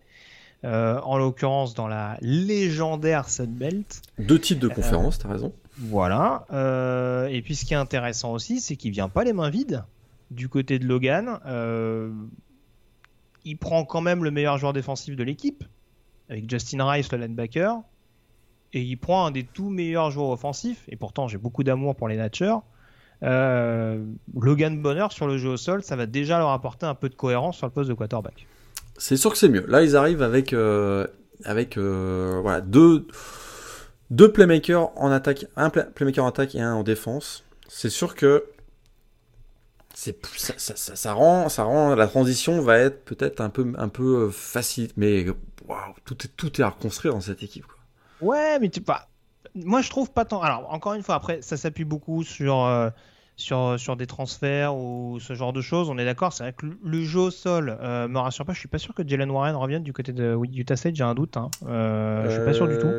[0.63, 4.03] Euh, en l'occurrence dans la légendaire Sun Belt.
[4.19, 5.53] Deux types de conférences, tu as raison.
[5.79, 6.45] Voilà.
[6.53, 9.83] Euh, et puis ce qui est intéressant aussi, c'est qu'il vient pas les mains vides
[10.29, 11.39] du côté de Logan.
[11.47, 12.11] Euh,
[13.43, 15.63] il prend quand même le meilleur joueur défensif de l'équipe,
[16.29, 17.81] avec Justin Rice, le linebacker
[18.75, 22.09] et il prend un des tout meilleurs joueurs offensifs, et pourtant j'ai beaucoup d'amour pour
[22.09, 22.57] les Natchers.
[23.23, 24.03] Euh,
[24.39, 27.15] Logan Bonner sur le jeu au sol, ça va déjà leur apporter un peu de
[27.15, 28.45] cohérence sur le poste de quarterback.
[28.97, 29.65] C'est sûr que c'est mieux.
[29.67, 31.07] Là, ils arrivent avec, euh,
[31.45, 33.07] avec euh, voilà, deux,
[34.11, 37.45] deux playmakers en attaque, un playmaker en attaque et un en défense.
[37.69, 38.43] C'est sûr que
[39.93, 43.87] c'est ça, ça, ça, rend ça rend la transition va être peut-être un peu un
[43.87, 45.25] peu facile mais
[46.03, 47.65] tout est tout est à reconstruire dans cette équipe
[48.21, 49.07] Ouais, mais tu pas.
[49.55, 50.41] Moi, je trouve pas tant.
[50.41, 52.89] Alors, encore une fois, après, ça s'appuie beaucoup sur, euh,
[53.35, 55.89] sur, sur des transferts ou ce genre de choses.
[55.89, 56.33] On est d'accord.
[56.33, 58.53] C'est vrai que le jeu au sol euh, me rassure pas.
[58.53, 60.95] Je suis pas sûr que Jalen Warren revienne du côté de Utah State.
[60.95, 61.37] J'ai un doute.
[61.37, 61.49] Hein.
[61.67, 62.91] Euh, je suis pas sûr du tout.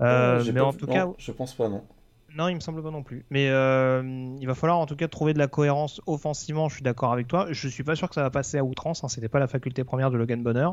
[0.00, 1.82] Euh, mais en tout cas, je pense pas non.
[2.34, 3.26] Non, il me semble pas non plus.
[3.30, 6.68] Mais il va falloir en tout cas trouver de la cohérence offensivement.
[6.68, 7.46] Je suis d'accord avec toi.
[7.50, 9.04] Je suis pas sûr que ça va passer à outrance.
[9.04, 9.08] Hein.
[9.08, 10.68] C'était pas la faculté première de Logan Bonner.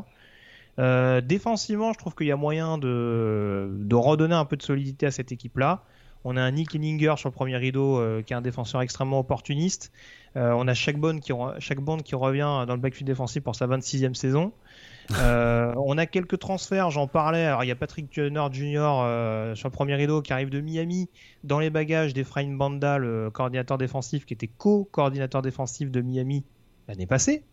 [0.80, 5.10] Euh, défensivement, je trouve qu'il y a moyen de, redonner un peu de solidité à
[5.10, 5.84] cette équipe-là.
[6.24, 9.20] On a un Nick Inninger sur le premier rideau euh, qui est un défenseur extrêmement
[9.20, 9.90] opportuniste.
[10.36, 14.14] Euh, on a chaque bande qui, qui revient dans le backfield défensif pour sa 26e
[14.14, 14.52] saison.
[15.10, 17.44] on a quelques transferts, j'en parlais.
[17.44, 19.54] Alors il y a Patrick Turner Jr.
[19.54, 21.08] sur le premier rideau qui arrive de Miami
[21.42, 26.44] dans les bagages d'Efrain Banda, le coordinateur défensif qui était co-coordinateur défensif de Miami
[26.86, 27.44] l'année passée.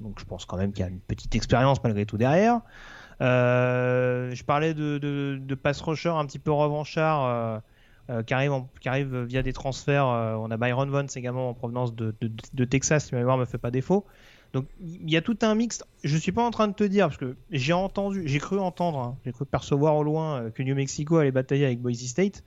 [0.00, 2.60] Donc je pense quand même qu'il y a une petite expérience malgré tout derrière.
[3.20, 7.58] Euh, je parlais de, de, pass rusher un petit peu revanchard euh,
[8.10, 10.06] euh, qui, arrive qui, arrive via des transferts.
[10.06, 13.58] on a Byron Vance également en provenance de, de Texas, si ma mémoire me fait
[13.58, 14.04] pas défaut.
[14.52, 15.82] Donc il y a tout un mix.
[16.04, 18.98] Je suis pas en train de te dire parce que j'ai entendu, j'ai cru entendre,
[18.98, 22.44] hein, j'ai cru percevoir au loin que New Mexico allait batailler avec Boise State.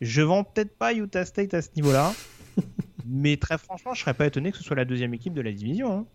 [0.00, 2.12] Je vends peut-être pas Utah State à ce niveau-là,
[3.06, 5.52] mais très franchement, je serais pas étonné que ce soit la deuxième équipe de la
[5.52, 5.92] division.
[5.92, 6.06] Hein.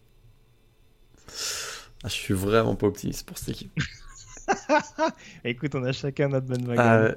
[2.04, 3.72] Ah, je suis vraiment pas optimiste pour cette équipe.
[5.46, 7.14] Écoute, on a chacun notre bonne ah,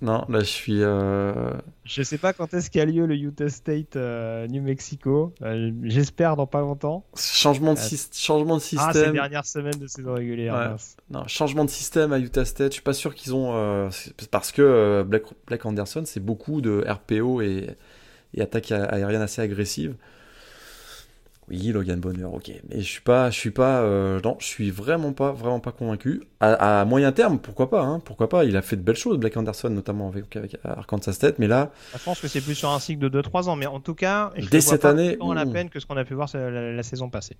[0.00, 0.82] Non, là je suis.
[0.82, 1.52] Euh...
[1.84, 5.34] Je sais pas quand est-ce qu'a lieu le Utah State euh, New Mexico.
[5.42, 7.04] Euh, j'espère dans pas longtemps.
[7.16, 7.80] Changement de,
[8.12, 8.88] changement de système.
[8.88, 10.76] Ah, ces dernières semaines de saison régulière.
[11.10, 12.72] Non, changement de système à Utah State.
[12.72, 13.54] Je suis pas sûr qu'ils ont.
[13.54, 13.90] Euh,
[14.30, 17.70] parce que Black, Black Anderson, c'est beaucoup de RPO et,
[18.34, 19.94] et attaque aérienne assez agressive.
[21.50, 22.52] Oui, Logan Bonner, ok.
[22.68, 25.72] Mais je suis pas, je suis pas, euh, non, je suis vraiment pas, vraiment pas
[25.72, 26.22] convaincu.
[26.40, 28.44] À, moyen terme, pourquoi pas, hein, pourquoi pas.
[28.44, 31.70] Il a fait de belles choses, Black Anderson, notamment avec, avec Arkansas State, mais là.
[31.96, 34.32] Je pense que c'est plus sur un cycle de 2-3 ans, mais en tout cas,
[34.36, 37.08] je dès cette année, tant la peine que ce qu'on a pu voir la, saison
[37.08, 37.36] passée.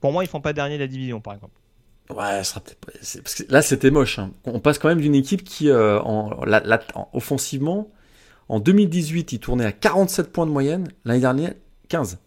[0.00, 1.54] Pour moi, ils font pas dernier de la division, par exemple.
[2.10, 4.18] Ouais, sera parce que là, c'était moche.
[4.18, 4.32] Hein.
[4.44, 6.30] On passe quand même d'une équipe qui, euh, en,
[7.12, 7.90] offensivement,
[8.48, 10.88] en 2018, il tournait à 47 points de moyenne.
[11.04, 11.54] L'année dernière,
[11.88, 12.18] 15.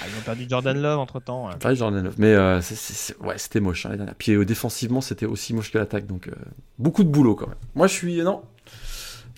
[0.00, 1.50] Ah, ils ont perdu Jordan Love entre temps.
[1.74, 2.60] Jordan Love, mais euh,
[3.20, 3.86] ouais, c'était moche.
[3.86, 6.32] Hein, Puis euh, défensivement, c'était aussi moche que l'attaque, donc euh,
[6.78, 7.58] beaucoup de boulot quand même.
[7.74, 8.42] Moi, je suis non.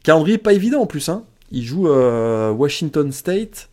[0.03, 1.09] Calendrier pas évident en plus.
[1.09, 1.25] Hein.
[1.51, 3.69] Il joue Washington State,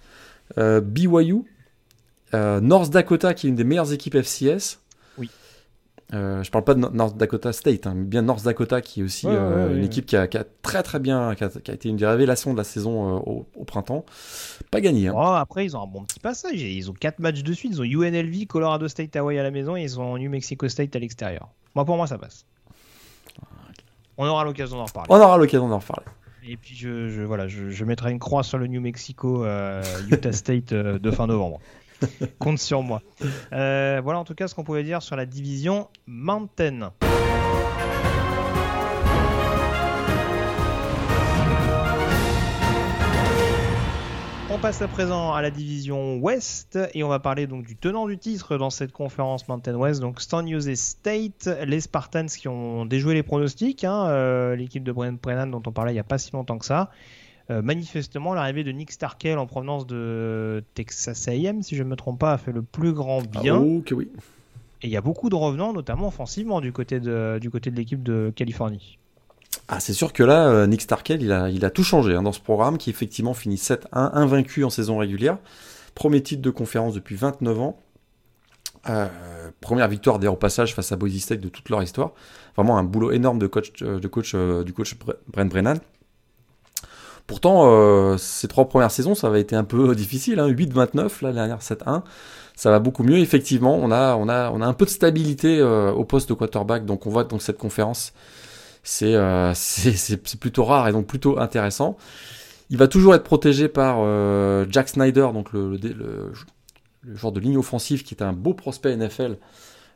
[0.58, 1.44] BYU,
[2.34, 4.81] North Dakota, qui est une des meilleures équipes FCS.
[6.14, 9.04] Euh, je parle pas de North Dakota State, hein, mais bien North Dakota qui est
[9.04, 10.28] aussi euh, une équipe qui a,
[10.62, 14.06] très très bien, qui a, été une des révélations de la saison euh, au, printemps.
[14.72, 15.08] Pas gagné.
[15.08, 15.14] Hein.
[15.16, 16.62] Oh, après, ils ont un bon petit passage.
[16.62, 17.72] Ils ont quatre matchs de suite.
[17.74, 20.96] Ils ont UNLV, Colorado State, Hawaii à la maison et ils ont New Mexico State
[20.96, 21.50] à l'extérieur.
[21.76, 22.46] Moi, pour moi, ça passe.
[24.18, 25.08] On aura l'occasion d'en reparler.
[25.10, 26.06] On aura l'occasion d'en reparler.
[26.44, 30.74] Et puis je, voilà, je, mettrai une croix sur le New Mexico euh, Utah State
[30.74, 31.60] de fin novembre.
[32.40, 33.02] Compte sur moi.
[33.54, 36.92] Euh, voilà en tout cas ce qu'on pouvait dire sur la division Mountain.
[44.54, 48.06] On passe à présent à la division Ouest et on va parler donc du tenant
[48.06, 52.86] du titre dans cette conférence Mountain West, donc Stan Jose State, les Spartans qui ont
[52.86, 56.18] déjoué les pronostics, hein, euh, l'équipe de Brennan dont on parlait il n'y a pas
[56.18, 56.92] si longtemps que ça.
[57.52, 61.98] Euh, manifestement, l'arrivée de Nick Starkel en provenance de Texas A&M, si je ne me
[61.98, 63.58] trompe pas, a fait le plus grand bien.
[63.58, 64.10] Ah, oh, que oui.
[64.82, 67.76] Et il y a beaucoup de revenants, notamment offensivement, du côté de, du côté de
[67.76, 68.98] l'équipe de Californie.
[69.68, 72.24] Ah, c'est sûr que là, euh, Nick Starkel, il a, il a tout changé hein,
[72.24, 75.38] dans ce programme qui effectivement finit 7-1, invaincu en saison régulière.
[75.94, 77.80] Premier titre de conférence depuis 29 ans.
[78.90, 79.08] Euh,
[79.60, 82.14] première victoire d'ailleurs au passage face à Boise State de toute leur histoire.
[82.56, 84.96] Vraiment un boulot énorme de coach, de coach du coach
[85.28, 85.80] Brent Brennan.
[87.28, 90.40] Pourtant, ces trois premières saisons, ça avait été un peu difficile.
[90.40, 92.04] Hein, 8-29, la dernière 7-1.
[92.56, 93.18] Ça va beaucoup mieux.
[93.18, 96.86] Effectivement, on a, un peu de stabilité au poste de quarterback.
[96.86, 98.14] Donc on voit donc cette conférence
[99.04, 101.98] euh, c'est plutôt rare et donc plutôt intéressant.
[102.70, 106.32] Il va toujours être protégé par euh, Jack Snyder, donc le, le,
[107.16, 109.38] genre de ligne offensive qui est un beau prospect NFL.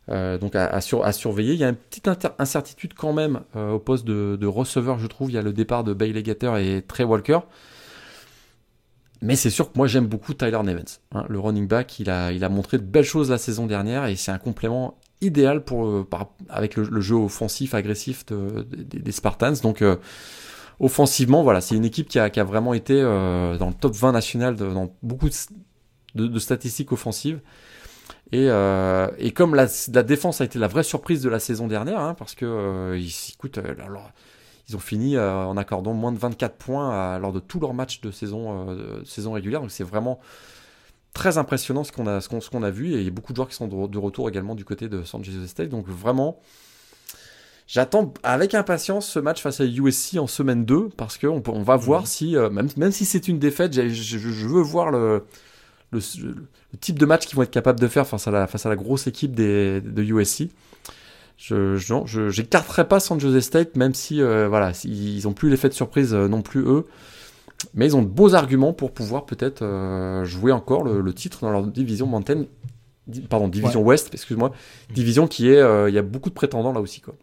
[0.09, 1.53] Euh, donc à, surveiller.
[1.53, 2.07] Il y a une petite
[2.39, 5.31] incertitude quand même au poste de, receveur, je trouve.
[5.31, 7.39] Il y a le départ de Bailey Gatter et Trey Walker.
[9.21, 10.99] Mais c'est sûr que moi j'aime beaucoup Tyler Nevens.
[11.13, 11.25] Hein.
[11.29, 14.37] le running back, il a, montré de belles choses la saison dernière et c'est un
[14.37, 16.07] complément idéal pour, euh,
[16.49, 19.55] avec le, jeu offensif, agressif des Spartans.
[19.63, 19.95] Donc, euh,
[20.79, 24.55] offensivement, voilà, c'est une équipe qui a, vraiment été euh, dans le top 20 national
[24.55, 25.29] dans beaucoup
[26.13, 27.39] de, statistiques offensives.
[28.31, 29.67] Et, comme la,
[30.03, 33.13] défense a été la vraie surprise de la saison dernière, hein, parce que ils,
[34.67, 38.11] ils ont fini en accordant moins de 24 points lors de tous leurs matchs de
[38.11, 39.61] saison, de saison régulière.
[39.61, 40.19] Donc c'est vraiment
[41.15, 42.93] très impressionnant ce qu'on a, ce qu'on, a vu.
[42.93, 45.03] Et il y a beaucoup de joueurs qui sont de, retour également du côté de
[45.03, 45.69] San Jose State.
[45.69, 46.39] Donc vraiment,
[47.67, 51.77] j'attends avec impatience ce match face à USC en semaine 2 parce qu'on on va
[51.77, 55.25] voir si, euh, même, même si c'est une défaite, je, je, veux voir le,
[55.91, 55.99] le,
[56.79, 58.75] type de match qu'ils vont être capables de faire face à la, face à la
[58.75, 60.49] grosse équipe des, de USC.
[61.37, 65.73] Je n'écarterai pas San Jose State, même si euh, voilà, ils n'ont plus l'effet de
[65.73, 66.85] surprise euh, non plus eux.
[67.73, 71.51] Mais ils ont de beaux arguments pour pouvoir peut-être euh, jouer encore le, titre dans
[71.51, 72.45] leur division Mountain,
[73.29, 74.51] pardon, division Ouest, excuse-moi,
[74.93, 77.15] division qui est, il y a beaucoup de prétendants là aussi quoi.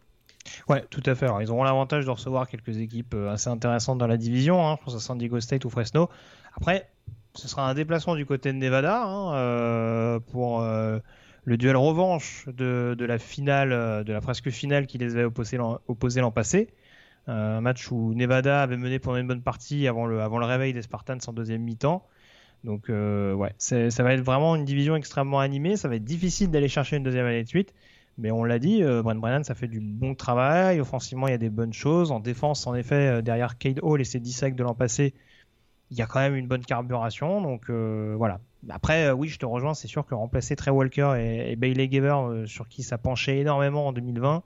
[0.68, 1.26] Ouais, tout à fait.
[1.26, 4.66] Alors, ils auront l'avantage de recevoir quelques équipes assez intéressantes dans la division.
[4.66, 4.76] Hein.
[4.80, 6.08] je pense à San Diego State ou Fresno.
[6.56, 6.88] Après,
[7.34, 13.18] ce sera un déplacement du côté de Nevada hein, pour le duel revanche de, la
[13.18, 15.56] finale, de la presque finale qui les avait opposés
[16.20, 16.68] l'an passé.
[17.28, 20.82] Euh, un match où Nevada avait mené pendant une bonne partie avant le, réveil des
[20.82, 22.06] Spartans en deuxième mi-temps.
[22.64, 25.76] Donc euh, ouais, ça va être vraiment une division extrêmement animée.
[25.76, 27.74] Ça va être difficile d'aller chercher une deuxième année de suite.
[28.18, 30.80] Mais on l'a dit, euh, Brent Brennan, ça fait du bon travail.
[30.80, 32.12] Offensivement, il y a des bonnes choses.
[32.12, 35.14] En défense, en effet, derrière Cade Hall et ses 10 sacs de l'an passé,
[35.92, 37.40] il y a quand même une bonne carburation.
[37.40, 38.40] Donc voilà.
[38.68, 39.74] Après, oui, je te rejoins.
[39.74, 43.86] C'est sûr que remplacer Trey Walker et, et Bailey Gaver, sur qui ça penchait énormément
[43.86, 44.42] en 2020,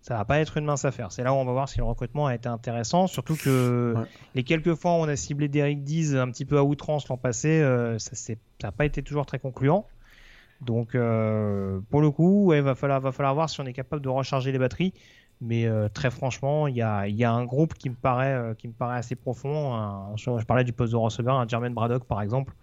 [0.00, 1.12] ça va pas être une mince affaire.
[1.12, 3.94] C'est là où on va voir si le recrutement a été intéressant, surtout que
[4.34, 7.16] les quelques fois où on a ciblé Derek Dees un petit peu à outrance l'an
[7.16, 9.86] passé, euh, ça n'a pas été toujours très concluant.
[10.60, 14.02] Donc euh, pour le coup, il va, falloir, va falloir voir si on est capable
[14.02, 14.92] de recharger les batteries.
[15.40, 20.16] Mais euh, très franchement, il y a, un groupe qui me paraît, paraît assez profond.
[20.16, 22.54] je, parlais du poste de receveur, un Jermaine Braddock par exemple.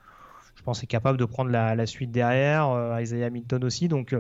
[0.56, 3.00] Je pense est capable de prendre la, suite derrière.
[3.00, 3.88] Isaiah Milton aussi.
[3.88, 4.16] Donc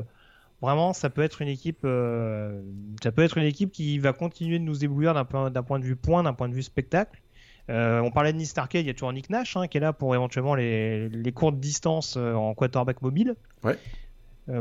[0.62, 2.62] vraiment, ça peut être une équipe, euh,
[3.04, 5.96] ça peut être une équipe qui va continuer de nous éblouir d'un point, de vue
[5.96, 7.22] point, d'un point de vue spectacle.
[7.70, 9.82] Euh, on parlait de Nick Arcade, il y a toujours Nick Nash hein, qui est
[9.82, 13.36] là pour éventuellement les, courtes distances euh, en quarterback mobile.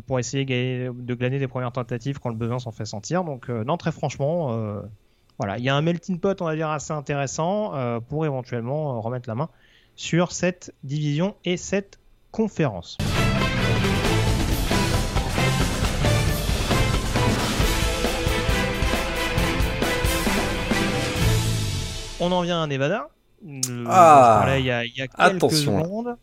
[0.06, 3.24] Pour essayer de glaner des premières tentatives quand le besoin s'en fait sentir.
[3.24, 4.80] Donc, non, très franchement,
[5.38, 9.28] voilà, il y a un melting pot, on va dire, assez intéressant pour éventuellement remettre
[9.28, 9.48] la main
[9.96, 11.98] sur cette division et cette
[12.30, 12.98] conférence.
[22.20, 23.08] On en vient à Nevada.
[23.86, 26.16] ah, il y a, quelques secondes.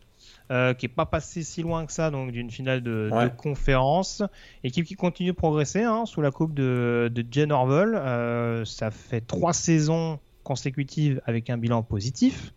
[0.52, 4.22] Euh, qui est pas passé si loin que ça donc d'une finale de, conférence.
[4.64, 7.94] Équipe qui continue de progresser hein, sous la coupe de, de Jen Orwell.
[7.94, 12.52] Euh, ça fait trois saisons consécutives avec un bilan positif.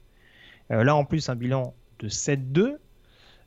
[0.72, 2.76] Euh, là en plus un bilan de 7-2.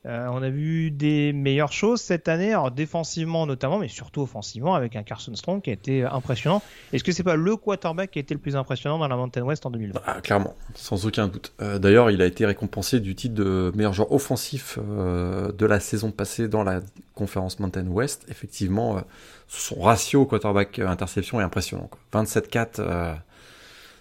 [0.06, 4.94] Euh, on a vu des meilleures choses cette année, défensivement notamment, mais surtout offensivement, avec
[4.94, 6.62] un Carson Strong qui a été impressionnant.
[6.92, 9.42] Est-ce que c'est pas le quarterback qui a été le plus impressionnant dans la Mountain
[9.42, 11.52] West en 2020 ah, Clairement, sans aucun doute.
[11.60, 15.80] Euh, d'ailleurs, il a été récompensé du titre de meilleur joueur offensif euh, de la
[15.80, 16.80] saison passée dans la
[17.14, 18.24] conférence Mountain West.
[18.28, 19.02] Effectivement,
[19.48, 21.90] son ratio quarterback-interception est impressionnant.
[22.12, 23.18] 27-4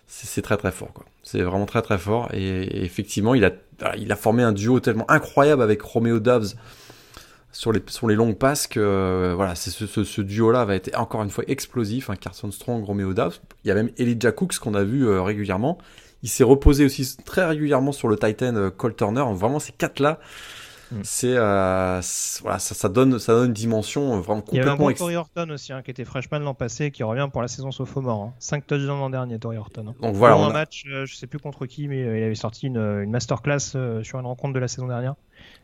[0.08, 0.93] c'est très très fort.
[1.22, 2.30] C'est vraiment très très fort.
[2.34, 3.52] Et, effectivement, il a,
[3.98, 6.56] il a formé un duo tellement incroyable avec Romeo Dobbs
[7.52, 10.98] sur les, sur les longues passes que euh, voilà, ce, ce, ce duo-là va être
[10.98, 12.10] encore une fois explosif.
[12.10, 13.34] Un Carson Strong, Romeo Dobbs.
[13.63, 15.78] Il y a même Elijah Cooks qu'on a vu euh, régulièrement.
[16.24, 19.24] Il s'est reposé aussi très régulièrement sur le Titan euh, Cole Turner.
[19.34, 20.20] Vraiment, ces quatre-là,
[20.91, 21.02] Mm.
[21.04, 22.02] C'est euh,
[22.41, 24.52] voilà, ça, ça, donne ça donne une dimension vraiment complètement.
[24.52, 27.04] Il y avait un bon Tory Horton aussi, hein, qui était freshman l'an passé, qui
[27.04, 28.23] revient pour la saison sophomore.
[28.23, 28.34] Hein.
[28.39, 29.88] 5 touchdowns l'an dernier, Tory Horton.
[29.89, 29.95] Hein.
[30.02, 32.67] Donc voilà, un match, euh, je sais plus contre qui, mais euh, il avait sorti
[32.67, 35.15] une, une masterclass euh, sur une rencontre de la saison dernière.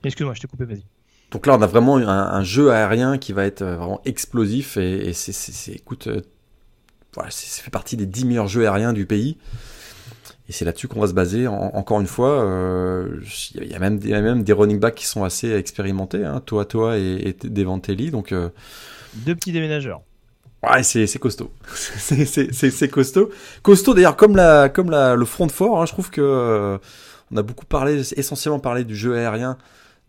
[0.04, 0.84] Excuse-moi, je t'ai coupé, vas-y.
[1.32, 5.10] Donc là, on a vraiment un, un, jeu aérien qui va être vraiment explosif et,
[5.10, 6.08] et c'est, écoute,
[7.16, 9.38] voilà, ça fait partie des 10 meilleurs jeux aériens du pays.
[10.50, 11.48] Et c'est là-dessus qu'on va se baser.
[11.48, 13.22] encore une fois, euh,
[13.56, 16.42] il y, a même, y a même des running backs qui sont assez expérimentés, hein,
[16.46, 18.12] Toa Toa et, et Devantelli.
[18.12, 18.50] Donc, euh,
[19.14, 20.02] Deux petits déménageurs.
[20.64, 21.52] Ouais, c'est, c'est costaud.
[21.76, 23.30] c'est, c'est, c'est, costaud.
[23.62, 26.78] Costaud d'ailleurs, comme, la, comme la, le front fort, hein, je trouve que euh,
[27.32, 29.58] on a beaucoup parlé, essentiellement parlé du jeu aérien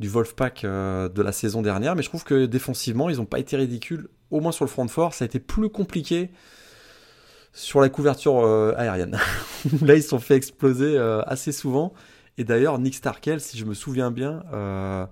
[0.00, 3.38] du Wolfpack euh, de la saison dernière, mais je trouve que défensivement, ils n'ont pas
[3.38, 4.08] été ridicules.
[4.30, 6.30] Au moins sur le front fort, ça a été plus compliqué
[7.54, 9.18] sur la couverture euh, aérienne.
[9.82, 11.94] Là, ils se sont fait exploser euh, assez souvent.
[12.36, 15.06] Et d'ailleurs, Nick Starkel, si je me souviens bien, euh,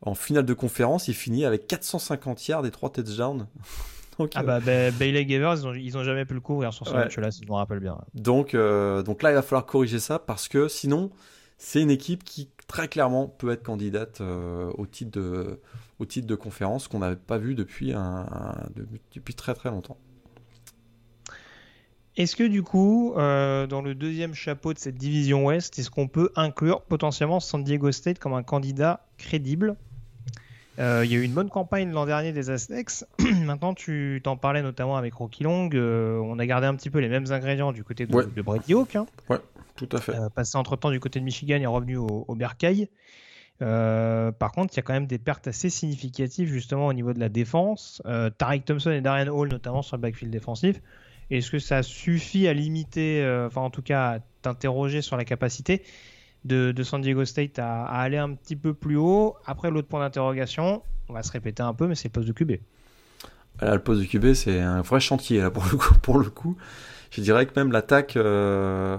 [0.00, 3.46] en finale de conférence, il finit avec 450 yards et 3 touchdowns.
[4.18, 7.44] donc, ah bah, Bailey Gavers, ils ont, jamais pu le couvrir sur ce match-là, si
[7.44, 7.98] je me rappelle bien.
[8.14, 11.10] Donc, donc là, il va falloir corriger ça parce que sinon,
[11.58, 15.60] c'est une équipe qui très clairement peut être candidate au, titre de,
[15.98, 18.26] au titre de conférence qu'on n'avait pas vu depuis, un,
[19.12, 19.98] depuis très très longtemps.
[22.16, 26.08] Est-ce que du coup, euh, dans le deuxième chapeau de cette division Ouest, est-ce qu'on
[26.08, 29.76] peut inclure potentiellement San Diego State comme un candidat crédible?
[30.78, 33.04] Euh, Il y a eu une bonne campagne l'an dernier des Aztecs.
[33.44, 35.68] Maintenant, tu t'en parlais notamment avec Rocky Long.
[35.74, 38.72] Euh, on a gardé un petit peu les mêmes ingrédients du côté de, de Brady
[38.72, 38.96] Hawk.
[38.96, 39.06] Hein.
[39.28, 39.40] Ouais,
[39.74, 40.14] tout à fait.
[40.34, 42.88] passé entre-temps du côté de Michigan et revenu au, au Bercail.
[43.58, 47.20] par contre, il y a quand même des pertes assez significatives justement au niveau de
[47.20, 48.00] la défense.
[48.38, 50.80] Tariq Thompson et Darian Hall notamment sur le backfield défensif.
[51.30, 55.24] Est-ce que ça suffit à limiter, euh, enfin en tout cas à t'interroger sur la
[55.24, 55.82] capacité
[56.44, 59.36] de, San Diego State à, aller un petit peu plus haut?
[59.46, 62.32] Après, l'autre point d'interrogation, on va se répéter un peu, mais c'est le poste de
[62.32, 62.52] QB.
[63.62, 65.44] le poste de QB, c'est un vrai chantier
[66.02, 66.56] pour le coup
[67.16, 68.96] je dirais que même l'attaque, euh,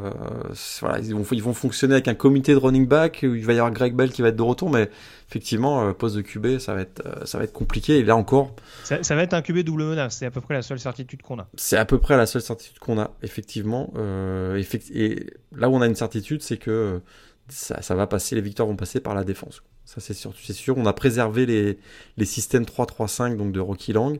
[0.81, 3.53] voilà, ils vont, ils vont fonctionner avec un comité de running back où il va
[3.53, 4.89] y avoir Greg Bell qui va être de retour, mais
[5.29, 7.99] effectivement, euh, poste de QB, ça va être, euh, ça va être compliqué.
[7.99, 10.17] Et là encore, ça, va être un QB double menace.
[10.17, 11.47] C'est à peu près la seule certitude qu'on a.
[11.55, 13.93] C'est à peu près la seule certitude qu'on a, effectivement.
[13.95, 17.01] et là où on a une certitude, c'est que
[17.49, 19.63] ça, ça, va passer, les victoires vont passer par la défense.
[19.85, 20.77] Ça, c'est sûr, c'est sûr.
[20.77, 21.79] On a préservé les,
[22.17, 24.19] les systèmes 3-3-5 donc de Rocky Lang.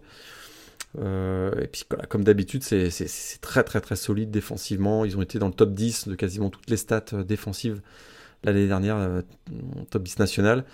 [0.99, 2.89] Euh, et puis comme d'habitude, c'est
[3.41, 5.05] très très très solide défensivement.
[5.05, 7.81] Ils ont été dans le top 10 de quasiment toutes les stats euh, défensives
[8.43, 9.21] l'année dernière, euh,
[9.89, 10.65] top 10 national.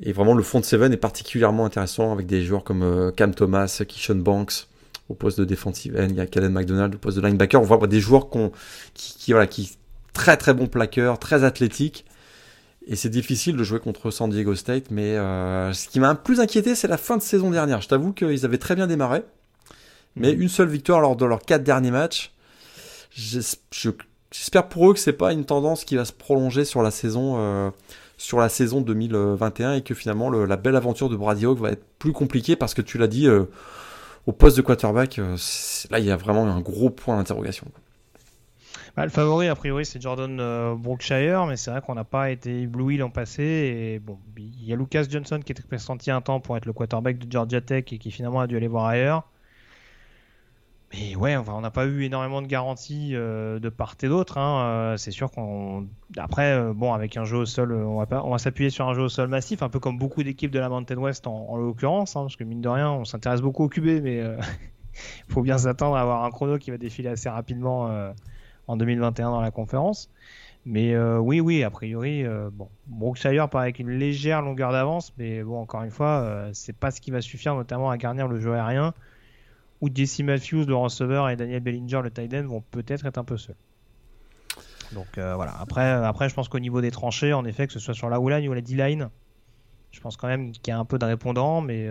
[0.00, 3.82] Et vraiment, le front de Seven est particulièrement intéressant avec des joueurs comme Cam Thomas,
[3.86, 4.66] Kishon Banks
[5.08, 7.60] au poste de defensive end, il y a Kellen McDonald au poste de linebacker.
[7.60, 8.28] On voit des joueurs
[8.94, 9.76] qui, voilà, qui
[10.14, 12.06] très très bons plaqueurs, très athlétiques.
[12.86, 16.40] Et c'est difficile de jouer contre San Diego State, mais ce qui m'a un plus
[16.40, 17.80] inquiété, c'est la fin de saison dernière.
[17.80, 19.22] Je t'avoue qu'ils avaient très bien démarré.
[20.16, 22.32] Mais une seule victoire lors de leurs quatre derniers matchs.
[23.14, 27.36] J'espère pour eux que c'est pas une tendance qui va se prolonger sur la saison,
[27.38, 27.70] euh,
[28.16, 31.84] sur la saison 2021 et que finalement la belle aventure de Brady Hawk va être
[31.98, 33.44] plus compliquée parce que tu l'as dit, euh,
[34.26, 35.36] au poste de quarterback, euh,
[35.90, 37.66] là il y a vraiment un gros point d'interrogation.
[38.96, 42.62] Bah, le favori, a priori, c'est Jordan Brookshire, mais c'est vrai qu'on n'a pas été
[42.62, 43.42] ébloui l'an passé.
[43.42, 44.00] Et
[44.36, 47.30] il y a Lucas Johnson qui était pressenti un temps pour être le quarterback de
[47.30, 49.24] Georgia Tech et qui finalement a dû aller voir ailleurs.
[50.96, 54.38] Et ouais, on n'a pas eu énormément de garanties euh, de part et d'autre.
[54.38, 54.64] Hein.
[54.64, 55.88] Euh, c'est sûr qu'on.
[56.16, 59.08] Après, euh, bon, avec un jeu au sol, on va, s'appuyer sur un jeu au
[59.08, 62.36] sol massif, un peu comme beaucoup d'équipes de la Mountain West en, l'occurrence, hein, parce
[62.36, 64.36] que mine de rien, on s'intéresse beaucoup au QB, mais il
[65.28, 67.90] faut bien s'attendre à avoir un chrono qui va défiler assez rapidement
[68.68, 70.10] en 2021 dans la conférence.
[70.66, 75.60] Mais oui, oui, a priori, bon, Brookshire part avec une légère longueur d'avance, mais bon,
[75.60, 78.94] encore une fois, c'est pas ce qui va suffire, notamment à garnir le jeu aérien
[79.84, 83.24] où Jesse Matthews, le receveur, et Daniel Bellinger, le tight end, vont peut-être être un
[83.24, 83.54] peu seuls.
[84.92, 85.54] Donc euh, voilà.
[85.60, 88.08] Après, euh, après, je pense qu'au niveau des tranchées, en effet, que ce soit sur
[88.08, 89.10] la O-line ou la D-line,
[89.90, 91.86] Je pense quand même qu'il y a un peu de répondants, mais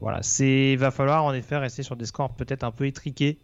[0.00, 3.38] voilà, c'est va falloir en effet rester sur des scores peut-être un peu étriqués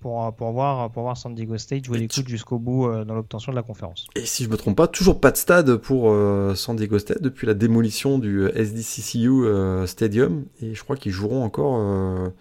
[0.00, 3.52] pour, pour, voir, pour voir San Diego State jouer les coudes jusqu'au bout dans l'obtention
[3.52, 4.06] de la conférence.
[4.16, 6.14] Et si je me trompe pas, toujours pas de stade pour
[6.54, 12.32] San Diego State depuis la démolition du SDCCU Stadium, et je crois qu'ils joueront encore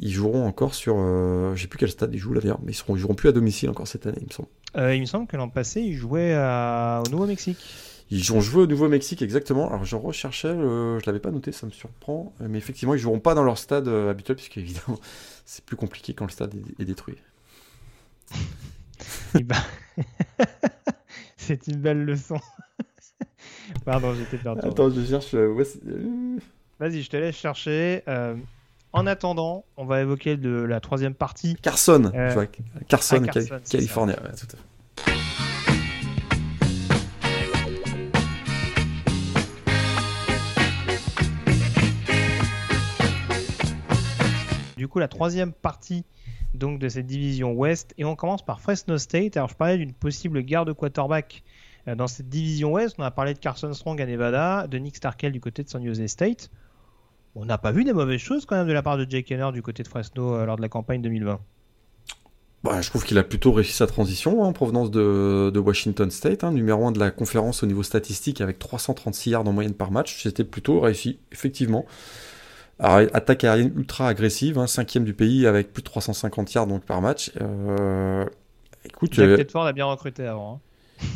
[0.00, 0.96] ils joueront encore sur.
[0.98, 3.28] Euh, je sais plus quel stade ils jouent là d'ailleurs, mais ils, seront, joueront plus
[3.28, 4.48] à domicile encore cette année, il me semble.
[4.76, 7.58] Euh, il me semble que l'an passé, ils jouaient au Nouveau-Mexique.
[8.10, 9.68] Ils ont joué au Nouveau-Mexique, exactement.
[9.68, 12.32] Alors j'en recherchais, je l'avais pas noté, ça me surprend.
[12.40, 14.98] Mais effectivement, ils joueront pas dans leur stade euh, habituel, puisque évidemment,
[15.44, 17.16] c'est plus compliqué quand le stade est, détruit.
[19.34, 19.56] Eh ben,
[21.38, 22.38] c'est une belle leçon.
[23.84, 24.60] Pardon, j'étais perdu.
[24.62, 25.34] Attends, je cherche.
[26.78, 28.02] Vas-y, je te laisse chercher.
[28.92, 31.54] En attendant, on va évoquer de la troisième partie.
[31.62, 32.46] Carson, euh,
[32.88, 33.24] Carson,
[33.70, 34.14] Californie.
[44.76, 46.04] Du coup, la troisième partie
[46.54, 49.36] donc de cette division Ouest, et on commence par Fresno State.
[49.36, 51.44] Alors, je parlais d'une possible guerre de quarterback
[51.86, 52.96] euh, dans cette division Ouest.
[52.98, 55.84] On a parlé de Carson Strong à Nevada, de Nick Starkel du côté de San
[55.86, 56.50] Jose State.
[57.34, 59.52] On n'a pas vu des mauvaises choses quand même de la part de Jake Henner
[59.52, 61.38] du côté de Fresno euh, lors de la campagne 2020.
[62.62, 66.44] Bah, je trouve qu'il a plutôt réussi sa transition hein, en provenance de, Washington State,
[66.44, 69.90] hein, numéro 1 de la conférence au niveau statistique avec 336 yards en moyenne par
[69.90, 70.22] match.
[70.22, 71.86] C'était plutôt réussi, effectivement.
[72.78, 77.00] attaque aérienne ultra agressive, hein, cinquième du pays avec plus de 350 yards donc, par
[77.00, 77.32] match.
[77.40, 78.26] Euh,
[78.84, 79.58] écoute, Jack euh...
[79.60, 80.56] a bien recruté avant.
[80.56, 81.06] Hein.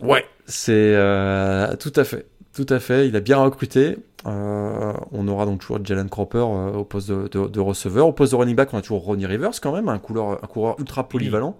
[0.00, 2.26] Ouais, c'est euh, tout à fait.
[2.58, 3.98] Tout à fait, il a bien recruté.
[4.26, 8.08] Euh, on aura donc toujours Jalen Cropper euh, au poste de, receveur.
[8.08, 10.46] Au poste de running back, on a toujours Ronnie Rivers quand même, un coureur, un
[10.48, 11.56] coureur ultra polyvalent,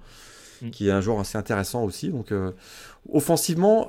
[0.73, 2.09] qui est un joueur assez intéressant aussi.
[2.09, 2.51] Donc euh,
[3.13, 3.87] offensivement,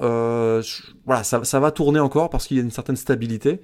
[1.08, 3.60] voilà, ça, va tourner encore parce qu'il y a une certaine stabilité.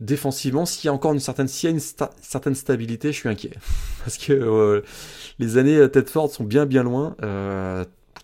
[0.00, 3.28] Défensivement, s'il y a encore une certaine, s'il y a une certaine stabilité, je suis
[3.28, 3.52] inquiet
[4.04, 4.82] parce que
[5.38, 7.14] les années Tedford sont bien bien loin.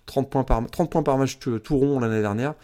[0.07, 2.55] 30 points par 30 points par match tout rond l'année dernière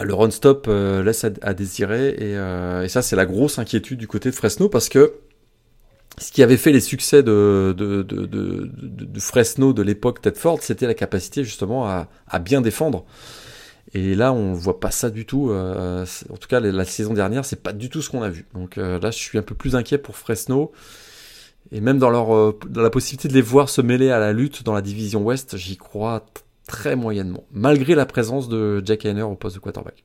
[0.00, 4.30] le run-stop euh, laisse à, désirer euh, et, ça c'est la grosse inquiétude du côté
[4.30, 5.14] de Fresno parce que
[6.18, 7.74] ce qui avait fait les succès de,
[9.18, 13.06] Fresno de l'époque Tedford, c'était la capacité justement à, bien défendre.
[13.94, 15.50] Et là, on voit pas ça du tout.
[15.50, 18.44] Euh, en tout cas, la, saison dernière, c'est pas du tout ce qu'on a vu.
[18.52, 20.72] Donc là, je suis un peu plus inquiet pour Fresno.
[21.72, 24.64] Et même dans, leur, dans la possibilité de les voir se mêler à la lutte
[24.64, 26.26] dans la division Ouest, j'y crois
[26.66, 30.04] très moyennement, malgré la présence de Jack Hainer au poste de quarterback.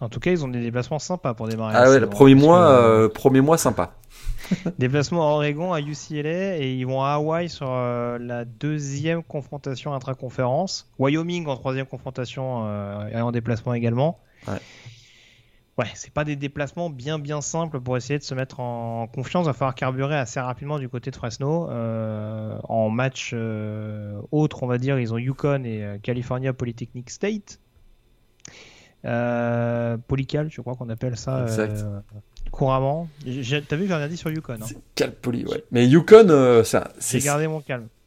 [0.00, 1.74] En tout cas, ils ont des déplacements sympas pour démarrer.
[1.76, 3.94] Ah ouais, le premier mois, euh, premier mois sympa.
[4.78, 9.92] déplacement à Oregon, à UCLA, et ils vont à Hawaï sur euh, la deuxième confrontation
[9.92, 10.90] intra-conférence.
[10.98, 14.18] Wyoming en troisième confrontation euh, et en déplacement également.
[14.48, 14.58] Ouais
[15.80, 19.44] ouais, c'est pas des déplacements bien bien simples pour essayer de se mettre en confiance.
[19.44, 21.70] Il va falloir carburer assez rapidement du côté de Fresno.
[21.70, 27.10] Euh, en match euh, autre, on va dire, ils ont Yukon et euh, California Polytechnic
[27.10, 27.60] State.
[29.02, 31.46] Polycal, je crois qu'on appelle ça
[32.50, 33.08] couramment.
[33.24, 34.58] T'as vu, j'ai rien dit sur Yukon.
[34.60, 34.66] Hein.
[34.94, 35.64] Cal Poly, ouais.
[35.70, 36.92] Mais Yukon, ça.
[37.00, 37.88] J'ai gardé mon calme.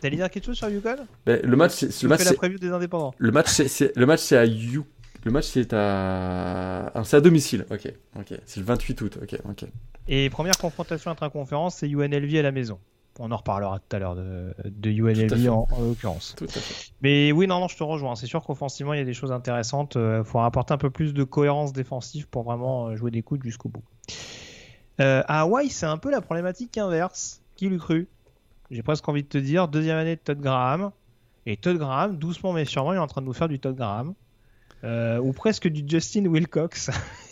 [0.00, 0.96] T'allais dire quelque chose sur Yukon?
[1.26, 2.24] Ben, Le match, c'est le match.
[2.24, 3.12] la preview des indépendants.
[3.18, 4.86] Le match, c'est le match, c'est à Yukon.
[5.24, 7.66] Le match c'est à c'est à domicile.
[7.70, 8.38] Ok, ok.
[8.46, 9.18] C'est le 28 août.
[9.22, 9.64] Ok, ok.
[10.08, 12.78] Et première confrontation intra-conférence, c'est UNLV à la maison.
[13.18, 16.36] On en reparlera tout à l'heure de, de UNLV en, l'occurrence.
[17.02, 18.16] Mais oui, non, non, je te rejoins.
[18.16, 19.96] C'est sûr qu'offensivement, il y a des choses intéressantes.
[19.96, 23.22] Il euh, faut apporter un peu plus de cohérence défensive pour vraiment euh, jouer des
[23.22, 23.82] coudes jusqu'au bout.
[25.00, 27.42] Euh, à Hawaï, c'est un peu la problématique inverse.
[27.56, 28.08] Qui l'eût cru?
[28.70, 30.90] J'ai presque envie de te dire, deuxième année de Todd Graham.
[31.44, 33.76] Et Todd Graham, doucement mais sûrement, il est en train de nous faire du Todd
[33.76, 34.14] Graham.
[34.82, 36.90] Euh, ou presque du Justin Wilcox.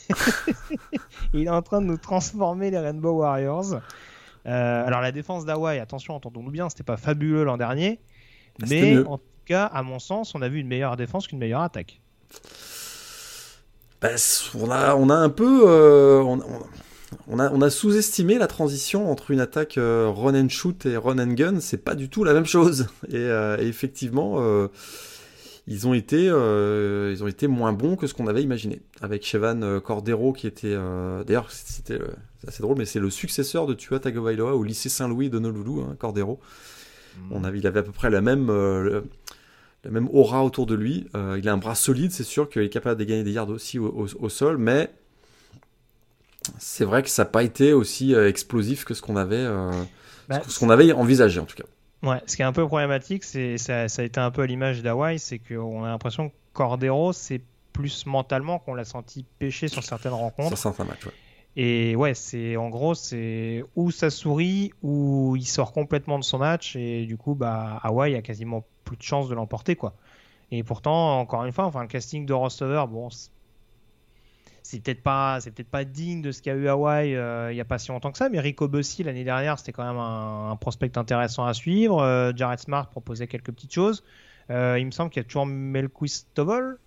[1.32, 3.74] il est en train de nous transformer les Rainbow Warriors.
[4.46, 8.00] Euh, alors la défense d'Hawaii, attention, entendons-nous bien, c'était pas fabuleux l'an dernier,
[8.66, 11.62] mais en tout cas, à mon sens, on a vu une meilleure défense qu'une meilleure
[11.62, 12.00] attaque.
[14.00, 14.10] Bah,
[14.54, 19.30] on, a, on a un peu, euh, on, a, on a sous-estimé la transition entre
[19.30, 21.60] une attaque run and shoot et run and gun.
[21.60, 22.88] C'est pas du tout la même chose.
[23.10, 24.38] Et, et effectivement
[25.70, 28.80] ils ont été, euh, ils ont été moins bons que ce qu'on avait imaginé.
[29.02, 31.98] Avec Chevan euh, Cordero qui était, euh, d'ailleurs c'était
[32.46, 35.94] assez drôle, mais c'est le successeur de Tua Tagovailoa au lycée Saint-Louis de Noloulou, hein,
[35.98, 36.40] Cordero.
[37.18, 37.32] Mm.
[37.32, 41.06] On avait, il avait à peu près la même, la même aura autour de lui.
[41.14, 43.78] il a un bras solide, c'est sûr qu'il est capable de gagner des yards aussi
[43.78, 44.90] au, sol, mais
[46.58, 49.46] c'est vrai que ça n'a pas été aussi explosif que ce qu'on avait,
[50.30, 51.64] bah, ce qu'on avait envisagé en tout cas.
[52.02, 54.46] Ouais, ce qui est un peu problématique, c'est ça, ça a été un peu à
[54.46, 57.40] l'image d'Hawaii, c'est qu'on a l'impression que Cordero, c'est
[57.72, 60.48] plus mentalement qu'on l'a senti pêcher sur certaines rencontres.
[60.48, 61.12] Sur certains matchs, ouais.
[61.56, 66.38] Et ouais, c'est en gros, c'est où ça sourit, ou il sort complètement de son
[66.38, 69.94] match, et du coup, bah, Hawaii a quasiment plus de chances de l'emporter, quoi.
[70.52, 73.08] Et pourtant, encore une fois, enfin, le casting de Rostover, bon,
[74.68, 77.60] c'est peut-être pas, c'est peut-être pas digne de ce qu'a eu Hawaii euh, il y
[77.60, 80.54] a pas si longtemps que ça, mais Rico Bussy l'année dernière, c'était quand même un,
[80.56, 82.02] prospect intéressant à suivre.
[82.02, 84.04] Euh, Jared Smart proposait quelques petites choses.
[84.50, 86.78] Euh, il me semble qu'il y a toujours Melquist Tovol,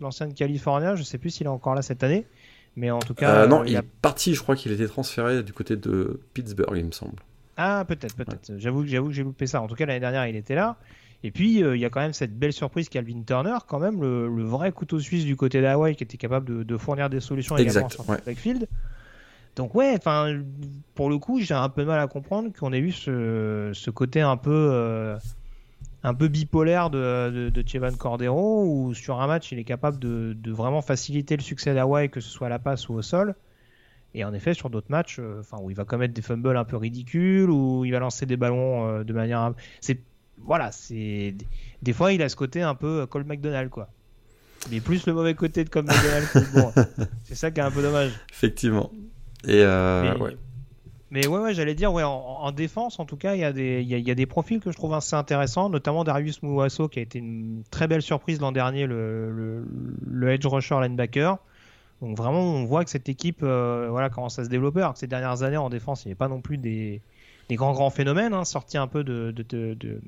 [0.00, 2.26] l'ancien de California, je sais plus s'il est encore là cette année.
[2.74, 3.46] Mais en tout cas.
[3.46, 6.92] Non, il, est parti, je crois qu'il était transféré du côté de Pittsburgh, il me
[6.92, 7.22] semble.
[7.56, 8.58] Ah, peut-être, peut-être.
[8.58, 9.62] J'avoue, j'avoue que j'ai loupé ça.
[9.62, 10.76] En tout cas, l'année dernière, il était là.
[11.24, 14.00] Et puis, euh, il y a quand même cette belle surprise Calvin Turner, quand même,
[14.00, 17.70] le, vrai couteau suisse du côté d'Hawaii qui était capable de, fournir des solutions exact,
[17.70, 18.68] également sur backfield.
[19.56, 20.40] Donc, ouais, enfin,
[20.94, 24.20] pour le coup, j'ai un peu de mal à comprendre qu'on ait eu ce, côté
[24.20, 24.70] un peu.
[24.72, 25.18] Euh,
[26.04, 30.36] un peu bipolaire de, de, Chevan Cordero, où sur un match, il est capable de,
[30.46, 33.34] vraiment faciliter le succès d'Hawaii, que ce soit à la passe ou au sol.
[34.14, 36.76] Et en effet, sur d'autres matchs, euh, où il va commettre des fumbles un peu
[36.76, 39.52] ridicules, où il va lancer des ballons euh, de manière.
[39.80, 40.00] C'est
[40.44, 41.34] voilà, c'est
[41.82, 43.88] des fois il a ce côté un peu Cole McDonald quoi.
[44.70, 46.28] Mais plus le mauvais côté de Cole McDonald.
[46.54, 46.72] bon.
[47.24, 48.12] C'est ça qui est un peu dommage.
[48.30, 48.90] Effectivement.
[49.44, 50.36] Et euh, ouais.
[51.10, 53.80] Mais ouais, ouais j'allais dire, ouais, en, défense, en tout cas, il y, a des,
[53.80, 57.02] il, y a, des profils que je trouve assez intéressants, notamment Darius Mouasso, qui a
[57.02, 59.64] été une très belle surprise l'an dernier, le,
[60.06, 61.38] le, edge rusher linebacker.
[62.02, 64.98] Donc vraiment, on voit que cette équipe euh, voilà, commence à se développer, alors que
[64.98, 67.00] ces dernières années en défense, il n'y avait pas non plus des,
[67.48, 70.00] des grands grands phénomènes, hein, sortis un peu de, de, de, de,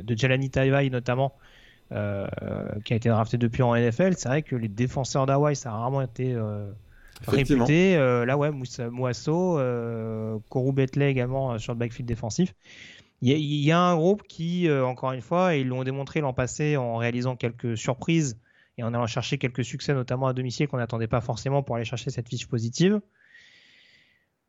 [0.00, 1.34] de Jelani Taivai notamment,
[1.92, 2.26] euh,
[2.84, 4.14] qui a été drafté depuis en NFL.
[4.16, 6.32] C'est vrai que les défenseurs d'Hawaii, ça a rarement été...
[6.32, 6.70] Euh,
[7.26, 7.96] réputé.
[7.96, 8.50] Euh, là, ouais,
[8.90, 12.54] Moisseau, euh, Kourou Betley également sur le backfield défensif.
[13.24, 16.96] Il y, a un groupe qui, encore une fois, ils l'ont démontré l'an passé en
[16.96, 18.36] réalisant quelques surprises
[18.78, 21.84] et en allant chercher quelques succès, notamment à domicile, qu'on n'attendait pas forcément pour aller
[21.84, 23.00] chercher cette fiche positive.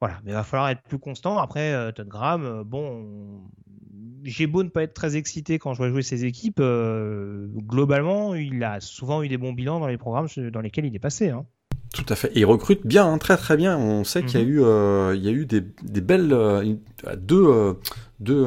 [0.04, 1.38] Voilà, mais il va falloir être plus constant.
[1.38, 3.41] Après, Todd Graham, bon,
[4.24, 8.62] j'ai beau ne pas être très excité quand je vois jouer ses équipes, globalement, il
[8.64, 11.30] a souvent eu des bons bilans dans les programmes dans lesquels il est passé.
[11.30, 11.45] Hein.
[11.93, 12.32] Tout à fait.
[12.36, 13.78] Et il recrute bien, hein, très très bien.
[13.78, 14.51] On sait qu'il y a mhm.
[14.51, 16.76] eu, euh, il y a eu des, des belles euh,
[17.16, 17.74] deux, euh,
[18.20, 18.45] deux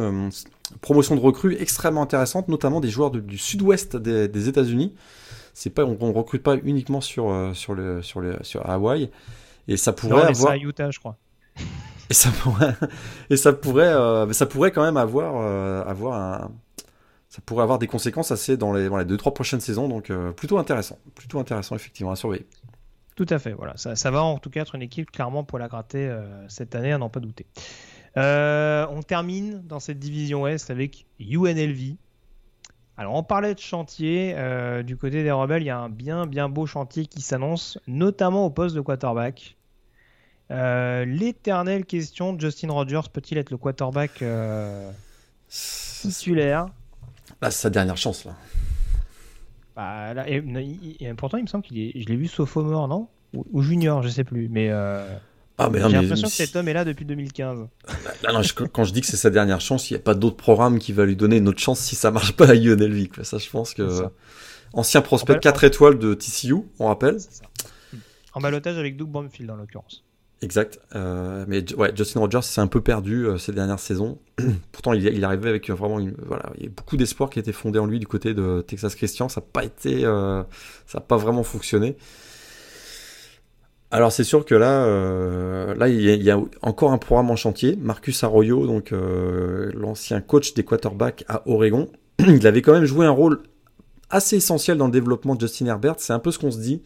[0.80, 4.94] promotions de recrues extrêmement intéressantes, notamment des joueurs du sud-ouest des, des États-Unis.
[5.54, 9.10] C'est pas, on, on, recrute pas uniquement sur sur le sur le sur Hawaï.
[9.68, 10.52] Et ça pourrait non, avoir.
[10.52, 11.16] à Utah, je crois.
[12.10, 12.74] Et ça pourrait,
[13.30, 15.36] et ça pourrait, quand même avoir
[15.86, 16.50] avoir un,
[17.28, 19.88] ça pourrait avoir des conséquences assez dans les, dans les deux trois prochaines saisons.
[19.88, 22.46] Donc plutôt intéressant, plutôt intéressant effectivement à surveiller.
[23.16, 23.72] Tout à fait, voilà.
[23.76, 26.92] Ça, va en tout cas être une équipe clairement pour la gratter euh, cette année,
[26.92, 27.46] à n'en pas douter.
[28.18, 31.96] Euh, on termine dans cette division Ouest avec UNLV.
[32.98, 36.26] Alors on parlait de chantier, euh, du côté des rebelles, il y a un bien
[36.26, 39.56] bien beau chantier qui s'annonce, notamment au poste de quarterback.
[40.50, 44.22] L'éternelle question, Justin Rogers peut-il être le quarterback
[45.48, 46.66] titulaire?
[47.42, 48.34] Là, c'est sa dernière chance là.
[49.76, 50.42] Bah, et,
[51.18, 53.08] pourtant, il me semble qu'il est, je l'ai vu sophomore, non?
[53.34, 54.48] Ou, junior, je sais plus.
[54.48, 55.06] Mais, euh,
[55.58, 57.68] ah, j'ai l'impression que cet homme est là depuis 2015.
[58.72, 60.92] quand je dis que c'est sa dernière chance, il n'y a pas d'autre programme qui
[60.94, 63.08] va lui donner une autre chance si ça marche pas à UNLV.
[63.08, 63.24] Quoi.
[63.24, 64.04] Ça, je pense que
[64.72, 67.18] ancien prospect 4 étoiles de TCU, on rappelle.
[68.32, 70.05] En balotage avec Doug Brumfield en l'occurrence.
[70.42, 70.78] Exact.
[70.94, 71.64] Euh, mais
[71.94, 74.18] Justin Rogers s'est un peu perdu euh, ces dernières saisons.
[74.72, 77.40] Pourtant, il, il arrivait avec vraiment une, voilà, il y a beaucoup d'espoir qui a
[77.40, 79.28] été fondé en lui du côté de Texas Christian.
[79.28, 80.42] Ça n'a pas été, euh,
[81.10, 81.96] vraiment fonctionné.
[83.90, 87.76] Alors c'est sûr que là, là il y, a, encore un programme en chantier.
[87.76, 93.10] Marcus Arroyo, donc l'ancien coach des quarterbacks à Oregon, il avait quand même joué un
[93.10, 93.42] rôle
[94.10, 95.94] assez essentiel dans le développement de Justin Herbert.
[95.98, 96.82] C'est un peu ce qu'on se dit.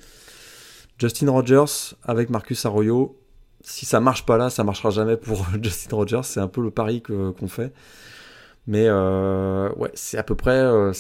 [0.99, 3.20] Justin Rogers avec Marcus Arroyo,
[3.63, 6.25] si ça marche pas là, ça marchera jamais pour Justin Rogers.
[6.25, 7.73] C'est un peu le pari qu'on fait.
[8.67, 10.59] Mais euh, ouais, c'est à peu près.
[10.59, 10.93] Euh,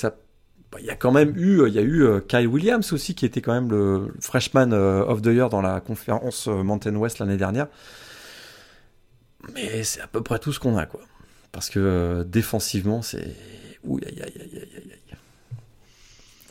[0.72, 3.14] bah, il y a quand même eu, il y a eu euh, Kyle Williams aussi
[3.14, 7.36] qui était quand même le freshman of the year dans la conférence Mountain West l'année
[7.36, 7.66] dernière.
[9.54, 11.00] Mais c'est à peu près tout ce qu'on a quoi.
[11.50, 13.36] Parce que défensivement, c'est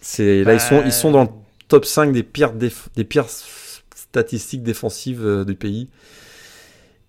[0.02, 1.30] C'est là ils sont ils sont dans le
[1.68, 3.28] top 5 des pires des pires
[4.12, 5.90] statistiques défensives du pays.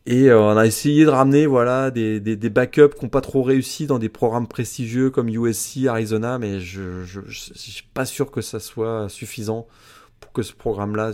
[0.07, 3.21] Et euh, on a essayé de ramener voilà des, des, des backups qui n'ont pas
[3.21, 8.07] trop réussi dans des programmes prestigieux comme USC, Arizona, mais je je, je, suis pas
[8.07, 9.67] sûr que ça soit suffisant
[10.19, 11.13] pour que ce programme-là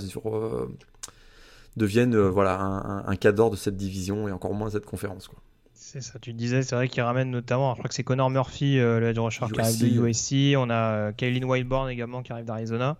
[1.76, 5.41] devienne euh, voilà un, un cadre de cette division et encore moins cette conférence quoi.
[5.78, 8.78] C'est ça, tu disais, c'est vrai qu'il ramène notamment, je crois que c'est Connor Murphy,
[8.78, 12.32] euh, le head rusher qui arrive de USC, on a euh, Kaylin Wildborn également qui
[12.32, 12.97] arrive d'Arizona.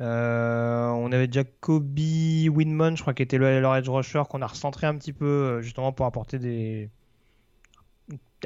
[0.00, 4.42] Euh, on avait déjà Kobe Winman, je crois, qui était le, leur edge rusher, qu'on
[4.42, 6.38] a recentré un petit peu justement pour apporter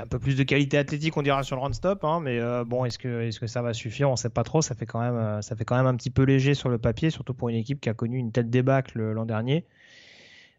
[0.00, 2.04] un peu plus de qualité athlétique, on dira sur le run stop.
[2.04, 4.10] Hein, mais euh, bon, est-ce que, est-ce que ça va suffire?
[4.10, 4.62] On sait pas trop.
[4.62, 6.78] Ça fait quand même, euh, ça fait quand même un petit peu léger sur le
[6.78, 9.64] papier, surtout pour une équipe qui a connu une telle débâcle l'an dernier.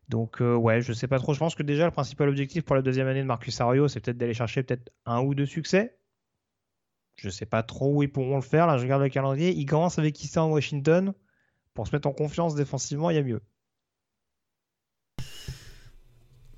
[0.10, 1.34] Donc euh, ouais, je sais pas trop.
[1.34, 4.00] Je pense que déjà le principal objectif pour la deuxième année de Marcus Ario, c'est
[4.00, 5.96] peut-être d'aller chercher peut-être un ou deux succès.
[7.18, 8.68] Je sais pas trop où ils pourront le faire.
[8.68, 9.52] Là, je regarde le calendrier.
[9.52, 11.14] Ils commencent avec en Washington?
[11.74, 13.42] Pour se mettre en confiance défensivement, il y a mieux.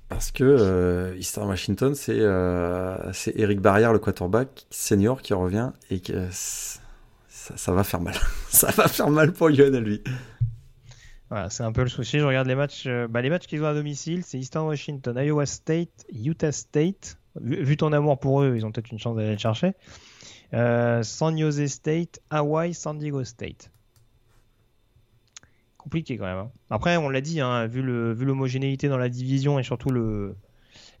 [0.08, 6.00] Parce que euh, Eastern Washington, c'est euh, Eric Barrière, le quarterback senior, qui revient et
[6.00, 8.14] que ça, va faire mal.
[8.48, 10.02] ça va faire mal pour Lionel, lui.
[11.30, 12.18] Voilà, c'est un peu le souci.
[12.18, 15.16] Je regarde les matchs, euh, bah, les matchs qu'ils ont à domicile, c'est Eastern Washington,
[15.16, 17.18] Iowa State, Utah State.
[17.40, 19.74] Vu, ton amour pour eux, ils ont peut-être une chance d'aller le chercher.
[20.52, 23.70] Euh, San Jose State, Hawaii, San Diego State
[25.80, 26.38] compliqué quand même.
[26.38, 26.50] Hein.
[26.68, 30.36] Après, on l'a dit, hein, vu l'homogénéité dans la division et surtout le,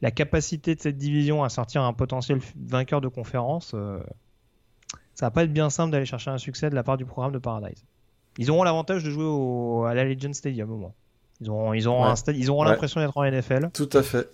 [0.00, 4.00] la capacité de cette division à sortir un potentiel vainqueur de conférence, euh,
[5.14, 7.32] ça va pas être bien simple d'aller chercher un succès de la part du programme
[7.32, 7.84] de Paradise.
[8.38, 10.92] Ils auront l'avantage de jouer au, à la Legend Stadium au moins.
[11.40, 13.70] Ils auront, ils auront, ils auront l'impression d'être en NFL.
[13.72, 14.30] Tout à fait.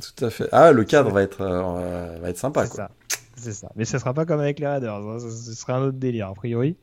[0.00, 0.48] Tout à fait.
[0.52, 2.66] Ah, le cadre va être, euh, va être sympa.
[2.66, 2.90] C'est ça.
[3.36, 3.70] C'est ça.
[3.76, 4.94] Mais ce sera pas comme avec les Raiders.
[4.94, 5.18] Hein.
[5.18, 6.76] Ce serait un autre délire, a priori.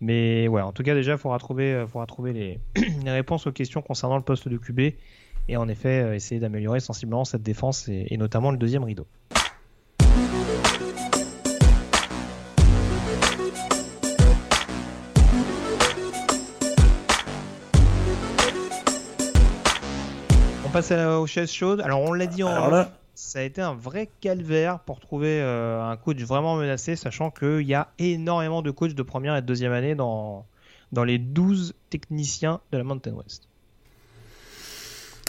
[0.00, 2.32] Mais ouais, en tout cas, déjà, il faudra trouver, euh, faudra trouver
[3.04, 4.80] les, réponses aux questions concernant le poste de QB
[5.48, 9.06] et en effet euh, essayer d'améliorer sensiblement cette défense et, notamment le deuxième rideau.
[20.64, 21.80] On passe aux chaises chaudes.
[21.80, 22.70] Alors on l'a dit en
[23.20, 27.62] ça a été un vrai calvaire pour trouver euh, un coach vraiment menacé, sachant qu'il
[27.62, 30.46] y a énormément de coachs de première et de deuxième année dans,
[30.90, 33.46] dans les 12 techniciens de la Mountain West.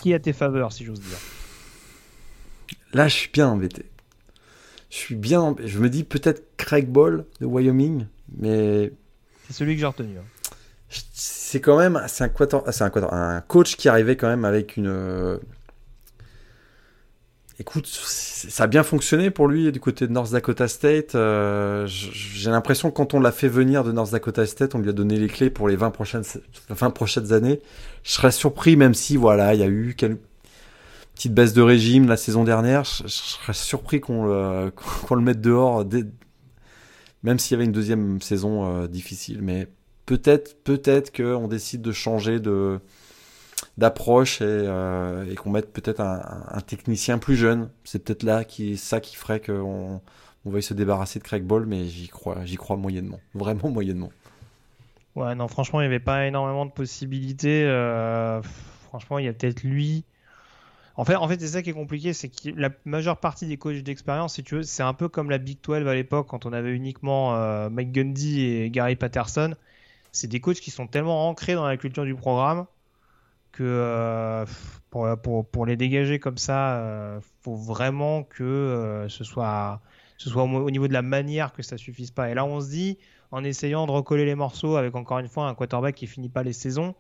[0.02, 1.18] Qui a tes faveurs, si j'ose dire?
[2.94, 3.86] Là, je suis bien embêté.
[4.90, 5.56] Je suis bien.
[5.64, 8.94] Je me dis peut-être Craig Ball de Wyoming, mais.
[9.48, 10.18] C'est celui que j'ai retenu.
[10.18, 10.24] Hein.
[11.14, 12.02] C'est quand même.
[12.08, 12.32] C'est un,
[13.12, 15.40] un, un coach qui arrivait quand même avec une
[17.62, 21.14] Écoute, ça a bien fonctionné pour lui du côté de North Dakota State.
[21.14, 24.90] Euh, j'ai l'impression que quand on l'a fait venir de North Dakota State, on lui
[24.90, 26.24] a donné les clés pour les 20 prochaines,
[26.70, 27.62] 20 prochaines années.
[28.02, 30.18] Je serais surpris, même si voilà, il y a eu une
[31.14, 32.84] petite baisse de régime la saison dernière.
[32.84, 34.72] Je, serais surpris qu'on le,
[35.12, 35.86] le mette dehors,
[37.22, 39.44] même s'il y avait une deuxième saison euh, difficile.
[39.44, 39.68] Mais
[40.08, 42.80] peut-être, peut-être qu'on décide de changer de
[43.78, 47.70] d'approche euh, et, qu'on mette peut-être un, technicien plus jeune.
[47.84, 50.02] C'est peut-être là qui ça qui ferait qu'on
[50.46, 54.12] on veuille se débarrasser de Craig Ball, mais j'y crois, j'y crois moyennement, vraiment moyennement.
[55.16, 57.66] Ouais, non, franchement, il n'y avait pas énormément de possibilités.
[57.66, 58.42] Euh,
[58.88, 60.06] franchement, il y a peut-être lui.
[60.96, 63.58] En fait, en fait c'est ça qui est compliqué, c'est que la majeure partie des
[63.58, 66.46] coachs d'expérience, si tu veux, c'est un peu comme la Big 12 à l'époque, quand
[66.46, 69.56] on avait uniquement euh, Mike Gundy et Gary Patterson.
[70.12, 72.66] C'est des coachs qui sont tellement ancrés dans la culture du programme
[73.52, 74.46] que euh,
[74.90, 79.82] pour, pour, pour, les dégager comme ça, euh, faut vraiment que euh, ce soit,
[80.18, 82.30] ce soit au, niveau de la manière que ça suffise pas.
[82.30, 82.98] Et là, on se dit,
[83.32, 86.44] en essayant de recoller les morceaux avec encore une fois un quarterback qui finit pas
[86.44, 86.96] les saisons,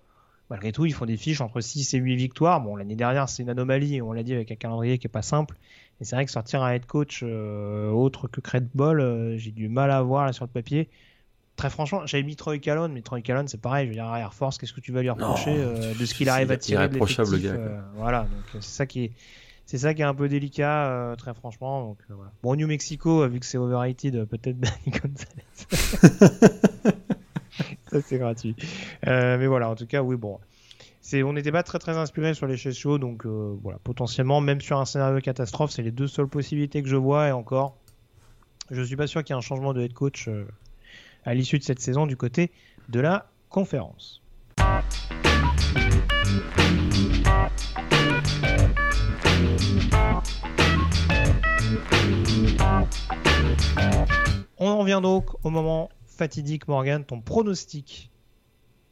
[0.49, 2.61] malgré tout, ils font des fiches entre 6 et 8 victoires.
[2.61, 5.21] Bon, l'année dernière, c'est une anomalie, on l'a dit, avec un calendrier qui est pas
[5.21, 5.57] simple.
[5.99, 9.91] Et c'est vrai que sortir un head coach autre que Cred Ball, j'ai du mal
[9.91, 10.89] à voir là sur le papier
[11.61, 13.85] très franchement, j'avais mis Troy Callon, mais Troy Callon, c'est pareil.
[13.85, 16.27] Je veux dire, Air Force, qu'est-ce que tu vas lui reprocher euh, de ce qu'il
[16.27, 19.11] arrive à tirer de l'effectif gars, euh, Voilà, donc euh, c'est ça qui est.
[19.67, 21.85] C'est ça qui est un peu délicat, très franchement.
[21.85, 22.31] Donc, voilà.
[22.43, 25.45] Bon, New Mexico, vu que c'est overrated, peut-être Danny Gonzalez.
[27.89, 28.55] ça, c'est gratuit.
[29.05, 30.39] mais voilà, en tout cas, oui, bon.
[30.99, 34.59] C'est, on n'était pas très très inspiré sur les chaises chaudes, donc voilà, potentiellement, même
[34.59, 37.77] sur un scénario catastrophe, c'est les deux seules possibilités que je vois, et encore,
[38.71, 40.27] je suis pas sûr qu'il y ait un changement de head coach
[41.25, 42.51] à l'issue de cette saison du côté
[42.89, 44.21] de la conférence.
[54.57, 58.10] On en vient donc au moment fatidique, Morgan, ton pronostic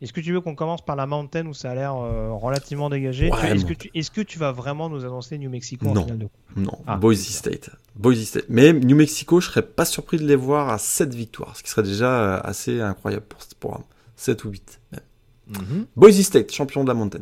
[0.02, 2.90] est-ce que tu veux qu'on commence par la Mountain où ça a l'air euh, relativement
[2.90, 3.28] dégagé?
[3.44, 6.28] Est-ce que, tu, est que, tu vas vraiment nous annoncer New Mexico en finale de
[6.56, 6.96] Non, ah.
[6.96, 7.70] Boise State.
[7.96, 8.46] Boise State.
[8.48, 11.70] Mais New Mexico, je serais pas surpris de les voir à 7 victoires, ce qui
[11.70, 13.84] serait déjà euh, assez incroyable pour ce programme.
[14.16, 15.86] 7 ou 8 même.
[15.96, 17.22] Boise State, champion de la Mountain.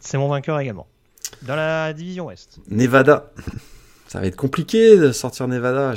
[0.00, 0.86] C'est mon vainqueur également.
[1.42, 2.58] Dans la division Ouest.
[2.68, 3.32] Nevada.
[4.06, 5.94] Ça va être compliqué de sortir Nevada.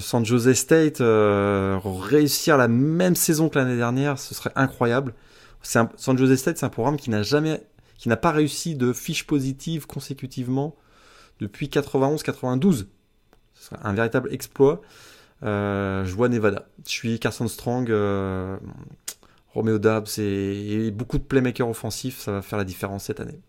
[0.00, 5.14] San Jose State, euh, réussir la même saison que l'année dernière, ce serait incroyable.
[5.62, 7.62] San Jose State, c'est un programme qui n'a jamais,
[7.96, 10.76] qui n'a pas réussi de fiche positive consécutivement
[11.40, 12.86] depuis 91-92.
[13.54, 14.82] Ce serait un véritable exploit.
[15.42, 16.68] Euh, je vois Nevada.
[16.84, 18.58] Je suis Carson Strong, euh,
[19.54, 22.20] Romeo Dabbs et, beaucoup de playmakers offensifs.
[22.20, 23.40] Ça va faire la différence cette année.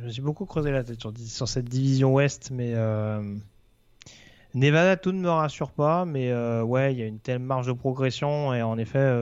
[0.00, 3.36] Je me suis beaucoup creusé la tête sur, cette division Ouest, mais euh,
[4.54, 6.04] Nevada, tout ne me rassure pas.
[6.04, 6.32] Mais
[6.62, 8.52] ouais, il y a une telle marge de progression.
[8.54, 9.20] Et en effet,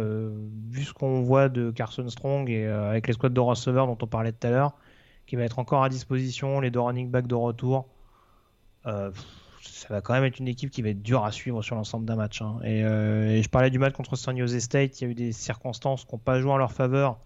[0.71, 4.07] vu ce qu'on voit de Carson Strong et avec les squads de receveurs dont on
[4.07, 4.75] parlait tout à l'heure,
[5.27, 7.87] qui va être encore à disposition, les deux running backs de retour,
[8.87, 9.11] euh,
[9.63, 12.05] ça va quand même être une équipe qui va être dure à suivre sur l'ensemble
[12.05, 12.43] d'un match.
[12.43, 12.59] Hein.
[12.65, 15.33] Euh, et, je parlais du match contre San Jose State, il y a eu des
[15.33, 17.19] circonstances qui n'ont pas joué en leur faveur.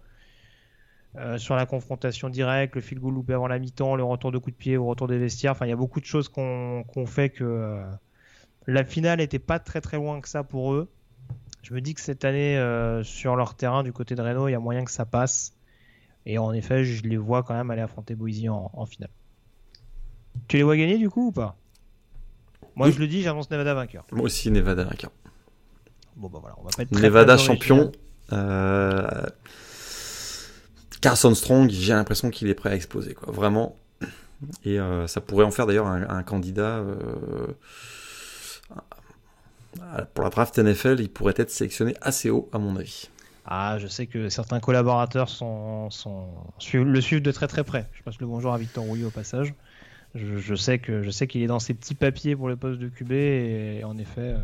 [1.15, 4.37] Euh, sur la confrontation directe, le field goal loupé avant la mi-temps, le retour de
[4.37, 5.53] coup de pied au retour des vestiaires.
[5.53, 7.81] Enfin, il y a beaucoup de choses qu'on fait que
[8.67, 10.87] la finale n'était pas très très loin que ça pour eux.
[11.63, 12.57] Je me dis que cette année,
[13.03, 15.53] sur leur terrain du côté de Renault, il y a moyen que ça passe.
[16.25, 19.09] Et en effet, je les vois quand même aller affronter Boise en finale.
[20.47, 21.55] Tu les vois gagner du coup ou pas?
[22.75, 24.05] Moi je le dis, j'annonce Nevada vainqueur.
[24.11, 25.11] Moi aussi Nevada vainqueur.
[26.15, 27.91] Bon bah voilà, on va pas être Nevada champion.
[31.01, 33.75] Carson Strong, j'ai l'impression qu'il est prêt à exploser quoi, vraiment.
[34.63, 37.47] Et euh, ça pourrait en faire d'ailleurs un, candidat euh,
[40.13, 40.97] pour la draft NFL.
[40.99, 43.09] Il pourrait être sélectionné assez haut à mon avis.
[43.45, 46.27] Ah, je sais que certains collaborateurs sont, sont,
[46.73, 47.89] le suivent de très très près.
[47.93, 49.53] Je passe le bonjour à Victor Rouillé au passage.
[50.15, 53.81] Je, je sais qu'il est dans ses petits papiers pour le poste de QB et
[53.83, 54.35] en effet.
[54.35, 54.37] Euh,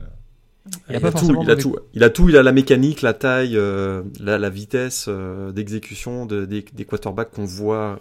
[0.90, 3.56] il, a, tout, il, a tout, il a tout, il a la mécanique, la taille,
[3.56, 8.00] euh, la, vitesse euh, d'exécution des, quarterbacks qu'on voit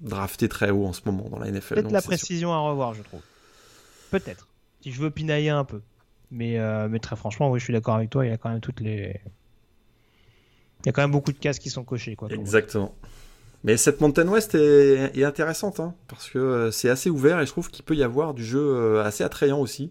[0.00, 1.74] drafter très haut en ce moment dans la NFL.
[1.74, 3.20] Peut-être la précision à revoir, je trouve.
[4.10, 4.48] Peut-être.
[4.82, 5.80] Si je veux pinailler un peu.
[6.30, 8.26] Mais, mais très franchement, oui, je suis d'accord avec toi.
[8.26, 9.20] Il y a quand même toutes les.
[10.80, 12.16] Il y a quand même beaucoup de cases qui sont cochées.
[12.16, 12.94] Quoi, Exactement.
[13.64, 17.50] Mais cette Mountain West est, intéressante, hein, parce que euh, c'est assez ouvert et je
[17.50, 19.90] trouve qu'il peut y avoir du jeu euh, assez attrayant aussi.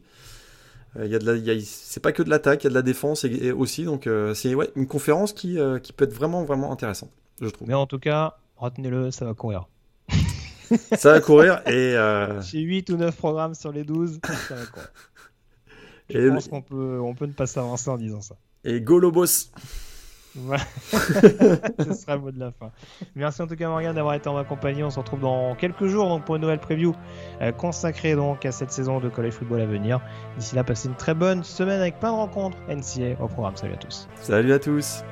[0.97, 2.75] Euh, il y a de la, c'est pas que de l'attaque, il y a de
[2.75, 6.71] la défense et, aussi, donc c'est ouais, une conférence qui, qui peut être vraiment vraiment
[6.71, 7.67] intéressante, je trouve.
[7.67, 9.67] Mais en tout cas, retenez-le, ça va courir.
[10.97, 11.95] ça va courir et.
[12.41, 14.91] J'ai 8 ou 9 programmes sur les 12, ça va courir.
[16.09, 18.35] Je pense qu'on peut, on peut ne pas s'avancer en disant ça.
[18.63, 19.49] Et go Lobos
[20.89, 22.71] Ce sera le mot de la fin.
[23.15, 24.83] Merci en tout cas Morgan d'avoir été en ma compagnie.
[24.83, 26.95] On se retrouve dans quelques jours donc, pour une nouvelle preview
[27.41, 30.01] euh, consacrée donc à cette saison de college football à venir.
[30.37, 33.55] D'ici là, passez une très bonne semaine avec plein de rencontres NCA au programme.
[33.55, 34.07] Salut à tous.
[34.21, 35.03] Salut à tous.